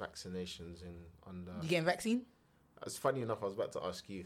[0.00, 0.94] vaccinations in
[1.26, 1.66] on You the.
[1.68, 2.22] getting vaccine?
[2.86, 3.38] It's funny enough.
[3.42, 4.24] I was about to ask you.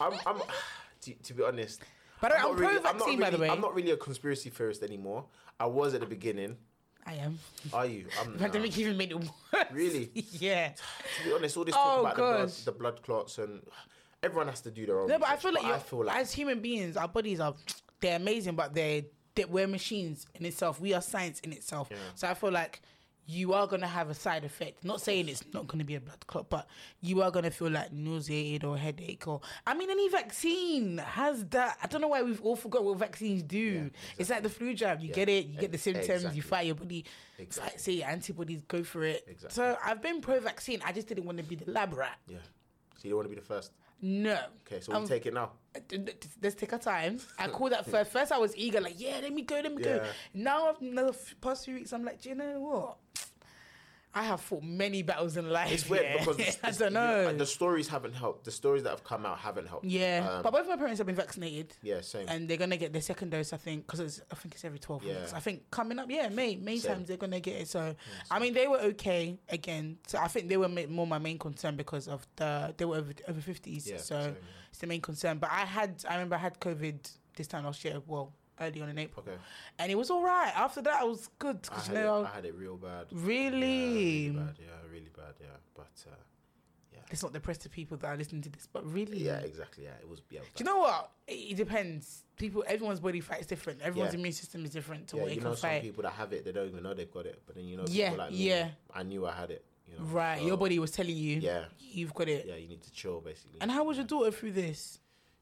[0.00, 0.12] I'm.
[0.26, 0.40] I'm
[1.02, 1.82] to, to be honest.
[2.20, 3.48] But I'm, not really- pro vaccine, not by the way.
[3.50, 5.24] I'm not really a conspiracy theorist anymore.
[5.60, 6.56] I was at the beginning.
[7.06, 7.38] I am.
[7.72, 8.06] Are you?
[8.20, 9.30] I'm The pandemic even made it worse.
[9.72, 10.10] Really?
[10.14, 10.72] yeah.
[10.72, 13.62] To be honest, all this Oh, talk about the blood, the blood clots and
[14.22, 15.08] everyone has to do their own.
[15.08, 17.54] No, but I feel like, I feel like as human beings, our bodies are
[18.00, 19.02] they're amazing, but they're,
[19.34, 20.80] they we're machines in itself.
[20.80, 21.88] We are science in itself.
[21.90, 21.96] Yeah.
[22.14, 22.80] So I feel like
[23.30, 24.82] you are gonna have a side effect.
[24.84, 26.66] Not saying it's not gonna be a blood clot, but
[27.02, 31.76] you are gonna feel like nauseated or headache or I mean any vaccine has that.
[31.82, 33.90] I don't know why we've all forgot what vaccines do.
[34.16, 35.00] It's like the flu jab.
[35.02, 35.14] You Yeah.
[35.14, 36.36] get it, you get the symptoms, exactly.
[36.36, 37.04] you fight your body,
[37.38, 37.70] Exactly.
[37.72, 39.24] fight, say your antibodies, go for it.
[39.28, 39.54] Exactly.
[39.54, 40.80] So I've been pro vaccine.
[40.84, 42.18] I just didn't want to be the lab rat.
[42.28, 42.38] yeah.
[42.96, 43.72] So you don't want to be the first.
[44.00, 44.38] No.
[44.66, 45.52] Okay, so we Um, take it now.
[46.42, 47.20] let's take our time.
[47.38, 48.10] I called that first.
[48.12, 50.04] First, I was eager, like, yeah, let me go, let me go.
[50.34, 52.96] Now, I've the past few weeks, I'm like, do you know what?
[54.14, 55.70] I have fought many battles in life.
[55.70, 56.18] It's weird yeah.
[56.18, 57.32] because it's- I don't you know.
[57.36, 58.44] the stories haven't helped.
[58.44, 59.84] The stories that have come out haven't helped.
[59.84, 62.26] yeah, Um, but both my parents have been vaccinated, yeah, same.
[62.28, 63.52] and they're gonna get their second dose.
[63.52, 65.20] I think because I think it's every twelve Yeah.
[65.20, 65.32] weeks.
[65.34, 66.94] I think coming up, yeah, May May Same.
[66.94, 67.68] times they're gonna get it.
[67.68, 67.94] So
[68.30, 69.98] I mean, they were okay again.
[70.06, 73.12] So I think they were more my main concern because of the they were over
[73.28, 73.86] over fifties.
[73.88, 74.36] yeah, so same,
[74.70, 75.38] it's the main concern.
[75.38, 78.00] But I had I remember I had COVID this time last year.
[78.06, 79.24] Well, early on in April.
[79.26, 79.38] Okay.
[79.78, 80.52] and it was all right.
[80.56, 83.06] After that, I was good I had, you it, I had it real bad.
[83.12, 84.54] really, Yeah, really bad.
[84.58, 85.34] Yeah, really bad.
[85.40, 86.14] Yeah, but uh,
[86.92, 87.00] yeah.
[87.10, 89.84] it's not depressed to people that are listening to this, but really, yeah, exactly.
[89.84, 90.20] Yeah, it was.
[90.30, 91.10] Yeah, it was Do you know what?
[91.26, 92.24] It, it depends.
[92.36, 93.80] People, everyone's body fight is different.
[93.82, 94.20] Everyone's Yeah.
[94.20, 95.82] immune system is different to yeah, what you know, some fight.
[95.82, 97.42] people that have it, they don't even know they've got it.
[97.46, 98.68] But then you know, Yeah, people like me, yeah.
[98.94, 99.64] I knew I had it.
[99.90, 102.44] You know, Right, so, your body was telling you, Yeah, you've got it.
[102.46, 103.58] yeah, you need to chill, basically.
[103.60, 104.98] And how was your daughter through this?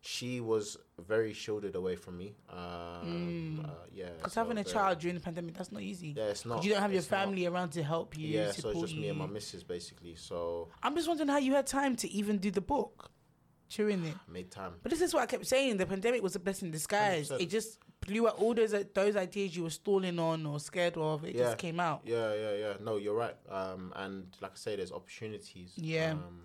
[0.06, 2.36] She was very shielded away from me.
[2.48, 4.44] Um, uh, yeah, Because so Mm.
[4.44, 6.14] having a child during the pandemic, that's not easy.
[6.16, 6.62] Yeah, it's not.
[6.62, 7.24] you don't have your it's not.
[7.24, 9.00] family around to help you, Yeah, so it's just you.
[9.02, 10.14] me and my missus basically.
[10.14, 13.10] So I'm just wondering how you had time to even do the book
[13.68, 14.14] during it.
[14.28, 14.74] Made time.
[14.82, 17.30] But this is what I kept saying: the pandemic was a blessing in disguise.
[17.30, 17.40] 100%.
[17.40, 21.24] It just blew out all those those ideas you were stalling on or scared of.
[21.24, 21.42] It Yeah.
[21.46, 22.02] just came out.
[22.04, 22.72] Yeah, yeah, yeah.
[22.80, 23.36] No, you're right.
[23.48, 25.72] Um, and like I say, there's opportunities.
[25.76, 26.12] Yeah.
[26.12, 26.42] Um,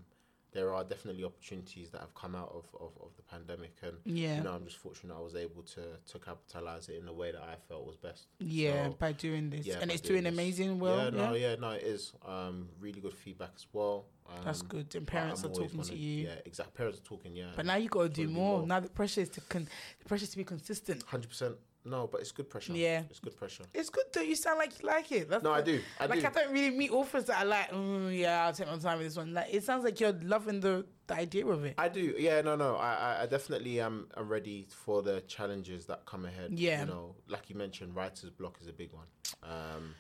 [0.53, 4.37] there are definitely opportunities that have come out of, of, of the pandemic, and Yeah,
[4.37, 7.31] you know, I'm just fortunate I was able to to capitalize it in a way
[7.31, 8.27] that I felt was best.
[8.39, 10.79] yeah, So, by doing this, yeah, and it's doing doing amazing.
[10.79, 12.13] Well, yeah, yeah, no, yeah, no, it is.
[12.27, 14.05] Um, really good feedback as well.
[14.29, 14.93] Um, that's good.
[14.95, 16.27] And parents are talking to you.
[16.27, 16.73] Yeah, exactly.
[16.77, 17.35] Parents are talking.
[17.35, 18.57] Yeah, But now you got to do Wanna do more.
[18.59, 18.67] more.
[18.67, 19.67] Now the pressure is to con-
[19.99, 21.03] the pressure is to be consistent.
[21.03, 21.55] hundred percent.
[21.84, 22.74] No, but it's good pressure.
[22.74, 23.04] Yeah.
[23.10, 23.63] it's good pressure.
[23.74, 24.22] It's good though.
[24.22, 25.30] You sound like you like it.
[25.30, 25.82] That's No, I do.
[26.00, 26.28] I like do.
[26.28, 29.08] I don't really meet authors that are like, mm, yeah, I'll take my time with
[29.08, 29.34] this one.
[29.34, 31.76] Like it sounds like you're loving the, the idea of it.
[31.78, 32.13] I do.
[32.20, 32.76] Yeah, no, no.
[32.76, 36.52] I, I, I definitely am, am ready for the challenges that come ahead.
[36.52, 36.82] Yeah.
[36.82, 39.08] You know, like you mentioned, writer's block is a big one.
[39.44, 39.96] Um,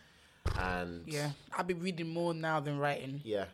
[0.59, 3.45] and Yeah, I'll be reading more now than writing, yeah,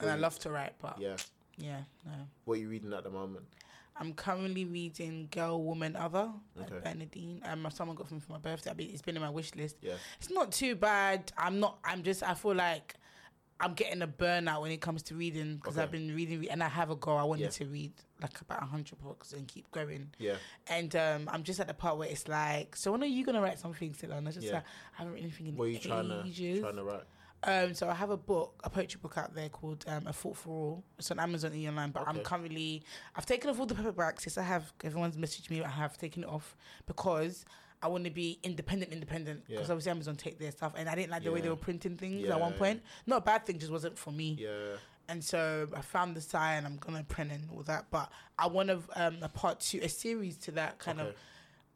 [0.00, 1.16] and I love to write, but yeah,
[1.58, 1.80] yeah.
[2.06, 2.12] no.
[2.44, 3.44] What are you reading at the moment?
[4.00, 6.80] I'm currently reading Girl, Woman, Other by Okay.
[6.82, 7.42] Bernardine.
[7.44, 8.70] Um, someone got me for my birthday.
[8.70, 9.76] I mean, it's been in my wish list.
[9.82, 9.94] Yeah.
[10.18, 11.30] It's not too bad.
[11.36, 11.78] I'm not.
[11.84, 12.22] I'm just.
[12.22, 12.94] I feel like
[13.60, 15.82] I'm getting a burnout when it comes to reading because Okay.
[15.82, 17.18] I've been reading, and I have a goal.
[17.18, 17.48] I wanted Yeah.
[17.50, 17.92] to read
[18.22, 20.08] like about hundred books and keep going.
[20.18, 20.36] Yeah.
[20.68, 23.42] And um, I'm just at the part where it's like, so when are you gonna
[23.42, 24.16] write something, Silla?
[24.16, 24.54] And I just Yeah.
[24.54, 27.04] like, I haven't written anything in What are you trying to trying to write?
[27.42, 30.36] Um, so I have a book, a poetry book out there called um, A Thought
[30.36, 30.84] for All.
[30.98, 32.82] It's on Amazon e online, but I'm currently
[33.16, 34.26] I've taken off all the paperbacks.
[34.26, 34.72] Yes, I have.
[34.84, 35.62] Everyone's messaged me.
[35.62, 36.54] I have taken it off
[36.86, 37.44] because
[37.82, 39.46] I want to be independent, independent.
[39.46, 39.72] Because Yeah.
[39.72, 42.28] obviously Amazon take their stuff, and I didn't like the way they were printing things
[42.28, 42.82] at one point.
[43.06, 44.36] Not a bad thing, just wasn't for me.
[44.38, 44.76] Yeah.
[45.08, 47.86] And so I found the site, and I'm gonna print and all that.
[47.90, 51.14] But I want to um, a part two, a series to that kind of.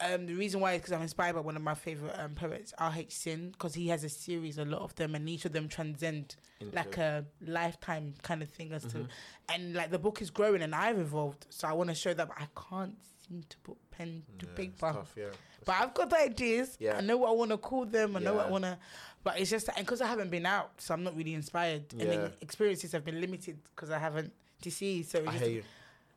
[0.00, 2.74] Um, the reason why is because I'm inspired by one of my favorite um, poets,
[2.78, 3.12] R.H.
[3.12, 6.36] Sin, because he has a series, a lot of them, and each of them transcend
[6.60, 9.08] Into- like a lifetime kind of thing as to, Mhm.
[9.50, 12.26] and like the book is growing and I've evolved, so I want to show that,
[12.28, 12.96] but I can't
[13.28, 14.92] seem to put pen to Yeah, paper.
[14.92, 15.26] tough, yeah.
[15.64, 16.76] But I've got the ideas.
[16.80, 16.98] Yeah.
[16.98, 18.16] I know what I want to call them.
[18.16, 18.76] I know what I want to,
[19.22, 22.32] but it's just and because I haven't been out, so I'm not really inspired, and
[22.42, 24.32] experiences have been limited because I haven't
[24.62, 25.02] to see.
[25.04, 25.62] So I just, hear you.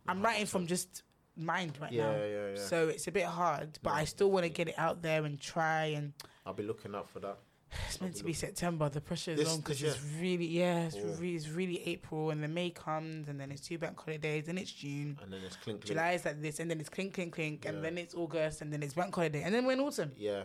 [0.07, 1.03] I'm writing from just
[1.37, 2.17] mind right Yeah, now.
[2.17, 2.55] yeah, yeah.
[2.55, 5.39] So it's a bit hard, but I still want to get it out there and
[5.39, 5.85] try.
[5.87, 6.13] And
[6.45, 7.37] I'll be looking out for that.
[7.89, 8.87] it's meant to be September.
[8.89, 11.15] The pressure is This- on because it's really yeah, it's, Oh.
[11.19, 14.57] really, it's really April, and then May comes, and then it's two bank holidays, and
[14.57, 15.19] it's June.
[15.21, 15.85] And then it's clink, clink.
[15.85, 17.71] July is like this, and then it's clink, clink, clink, Yeah.
[17.71, 20.11] and then it's August, and then it's bank holiday, and then we're in autumn.
[20.17, 20.43] Yeah.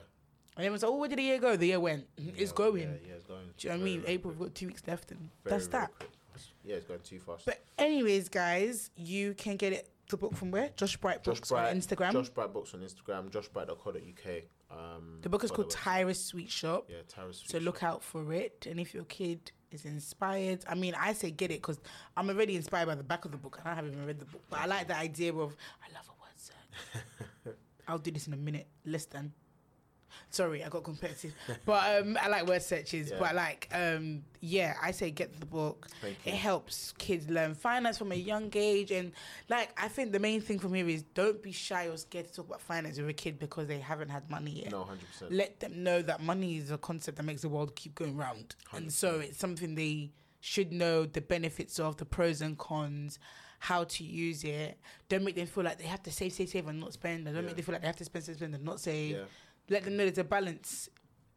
[0.55, 1.57] And everyone's like, oh, where did the year go?
[1.57, 2.07] The year went.
[2.19, 2.83] It's going.
[2.83, 3.47] Yeah, yeah, it's going.
[3.57, 4.03] Do you know what I mean?
[4.07, 5.95] April, we've got two weeks left, and Very, that's very that.
[5.95, 6.11] quick.
[6.65, 7.45] Yeah, it's going too fast.
[7.47, 10.71] But anyways, guys, you can get it the book from where?
[10.77, 12.13] Josh Bright Josh Books Bright, on Instagram.
[12.13, 14.43] Josh Bright Books on Instagram, joshbright.co.uk.
[14.71, 15.71] Um, the book is called.
[15.71, 16.87] Tyra's Sweet Shop.
[16.89, 18.67] Yeah, Tara's So Sweet look out for it.
[18.71, 21.81] And if your kid is inspired, I mean, I say get it because
[22.17, 24.27] I'm already inspired by the back of the book and I haven't even read the
[24.27, 24.43] book.
[24.49, 27.55] But I like the idea of, I love a word search.
[27.89, 29.33] I'll do this in a minute, less than.
[30.33, 31.35] Sorry, I got competitive.
[31.67, 33.11] but um, I like word searches.
[33.11, 33.17] Yeah.
[33.21, 35.89] But like, um, yeah, I say get the book.
[36.25, 38.91] It helps kids learn finance from a young age.
[38.91, 39.13] And
[39.51, 42.33] like, I think the main thing from here is don't be shy or scared to
[42.33, 44.89] talk about finance with a kid because they haven't had money yet No,
[45.21, 45.27] 100%.
[45.31, 48.55] let them know that money is a concept that makes the world keep going round.
[48.73, 53.19] And so it's something they should know the benefits of, the pros and cons,
[53.59, 54.77] how to use it.
[55.09, 57.27] Don't make them feel like they have to save, save, save and not spend.
[57.27, 57.43] Don't Yeah.
[57.43, 59.17] make them feel like they have to spend, spend, spend and not save.
[59.17, 59.23] yeah.
[59.69, 60.89] Let them know there's a balance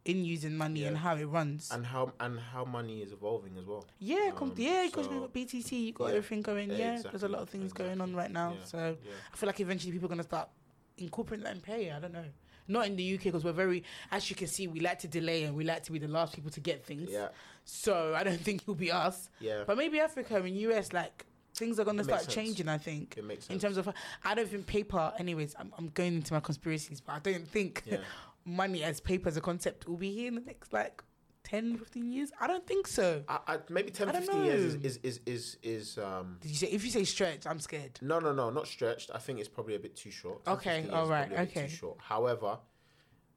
[0.04, 1.70] in using money and how it runs.
[1.72, 3.86] And how and how money is evolving as well.
[4.00, 6.16] yeah, com- um, yeah, because we've got BTC, you've got Yeah.
[6.18, 6.70] everything going.
[6.70, 8.54] Yeah, Yeah, there's a lot of things going on right now.
[8.60, 8.66] Yeah.
[8.66, 9.12] So Yeah.
[9.34, 10.50] I feel like eventually people are going to start
[10.98, 11.92] incorporating that in pay.
[11.92, 12.26] I don't know.
[12.68, 15.44] Not in the UK because we're very, as you can see, we like to delay
[15.44, 17.10] and we like to be the last people to get things.
[17.12, 17.30] Yeah.
[17.64, 19.30] So I don't think it'll be us.
[19.40, 19.64] Yeah.
[19.66, 21.26] But maybe Africa and US, like
[21.56, 22.34] things are going to start sense.
[22.34, 22.68] changing.
[22.68, 23.54] I think It makes sense.
[23.56, 23.90] in terms of,
[24.24, 25.14] I don't think paper.
[25.20, 27.98] Anyways, I'm, I'm going into my conspiracies, but I don't think yeah.
[28.46, 31.02] money as paper as a concept will be here in the next like
[31.44, 32.32] 10, 15 years.
[32.42, 33.24] I don't think so.
[33.28, 36.50] I, I, maybe 10, I don't 15 years is, is, is, is, is um Did
[36.50, 38.00] you say if you say stretch, I'm scared.
[38.02, 39.12] no no no not stretched.
[39.14, 40.44] I think it's probably a bit too short.
[40.46, 41.68] 10, Okay, 15 years is alright, probably a bit okay.
[41.68, 41.98] Too short.
[42.00, 42.58] However,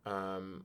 [0.06, 0.64] um,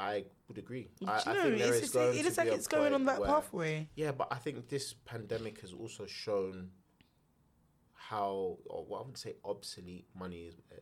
[0.00, 0.88] I would agree.
[1.06, 3.20] I, I know, think there it's is going it looks like it's going on that
[3.20, 3.88] where- pathway.
[3.94, 6.70] Yeah, but I think this pandemic has also shown
[7.94, 10.54] how, or what I would say, obsolete money is.
[10.70, 10.76] Uh,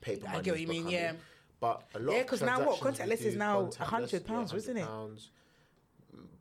[0.00, 0.88] paper I money get what is you mean.
[0.88, 1.12] Yeah.
[1.58, 2.80] But a lot Yeah, of 'cause now what?
[2.80, 4.86] Contactless is now contactless, £100, yeah, isn't it?
[4.86, 5.30] £100,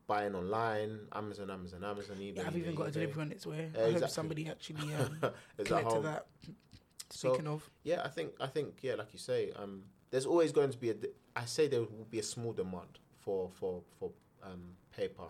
[0.07, 2.35] Buying online, Amazon, Amazon, Amazon, eBay.
[2.37, 2.93] Yeah, I've even eBay, got a eBay.
[2.93, 3.71] delivery on its way.
[3.73, 5.17] Yeah, I hope somebody actually um,
[5.57, 6.25] Is that
[7.09, 7.15] that.
[7.17, 10.51] So- Speaking of, Yeah, I think I think yeah, like you say, um, there's always
[10.51, 10.93] going to be a.
[10.93, 14.11] de- I say there will be a small demand for for for
[14.43, 15.27] um, paper,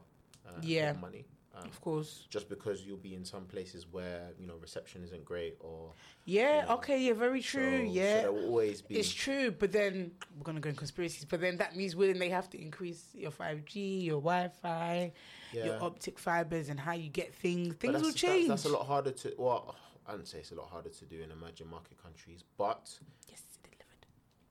[0.47, 0.93] uh, Yeah.
[0.93, 2.27] money, um, of course.
[2.29, 5.93] just because you'll be in some places where you know reception isn't great or
[6.25, 6.65] Yeah.
[6.65, 6.73] Yeah.
[6.75, 6.99] Okay.
[7.01, 7.13] Yeah.
[7.13, 7.77] Very true.
[7.87, 8.21] So, yeah.
[8.23, 8.95] so always be.
[8.99, 11.25] It's true, but then we're gonna go in conspiracies.
[11.25, 15.13] But then that means wouldn't they have to increase your five G, your Wi Fi,
[15.53, 17.75] yeah, your optic fibers, and how you get things?
[17.77, 18.49] Things will change.
[18.49, 19.33] That's, a lot harder to.
[19.37, 19.75] Well,
[20.07, 22.97] I wouldn't say it's a lot harder to do in emerging market countries, but
[23.29, 23.41] Yes,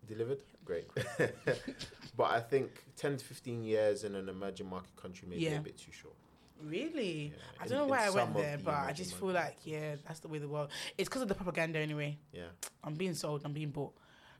[0.08, 0.38] delivered.
[0.38, 0.88] delivered great.
[2.16, 5.60] but I think ten to fifteen years in an emerging market country may be a
[5.60, 6.14] bit too short.
[6.62, 7.32] Really?
[7.34, 9.96] Yeah, I don't know why I went there, the but I just feel like yeah,
[10.06, 10.70] that's the way the world.
[10.96, 12.18] It's because of the propaganda anyway.
[12.32, 12.44] Yeah.
[12.82, 13.42] I'm being sold.
[13.44, 13.92] I'm being bought.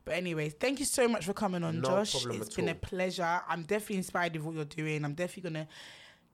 [0.05, 2.25] But anyways, thank you so much for coming on, No Josh.
[2.25, 3.41] It's been a pleasure.
[3.47, 5.03] I'm definitely inspired with what you're doing.
[5.03, 5.67] I'm definitely gonna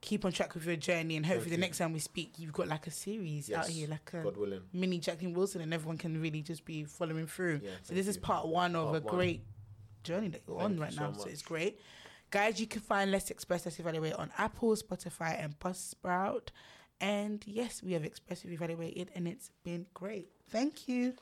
[0.01, 2.67] keep on track with your journey, and hopefully the next time we speak, you've got
[2.67, 4.61] like a series out here, like a God willing.
[4.73, 7.61] mini Jacqueline Wilson, and everyone can really just be following through.
[7.63, 9.01] Yeah, so this is part one of a one.
[9.01, 9.43] great
[10.03, 11.13] journey that you're Thank on you right so now.
[11.13, 11.79] So it's great.
[12.31, 16.49] Guys, you can find Let's Express, Let's Evaluate on Apple, Spotify, and Buzzsprout.
[16.99, 20.29] And yes, we have expressively evaluated, and it's been great.
[20.49, 21.13] Thank you.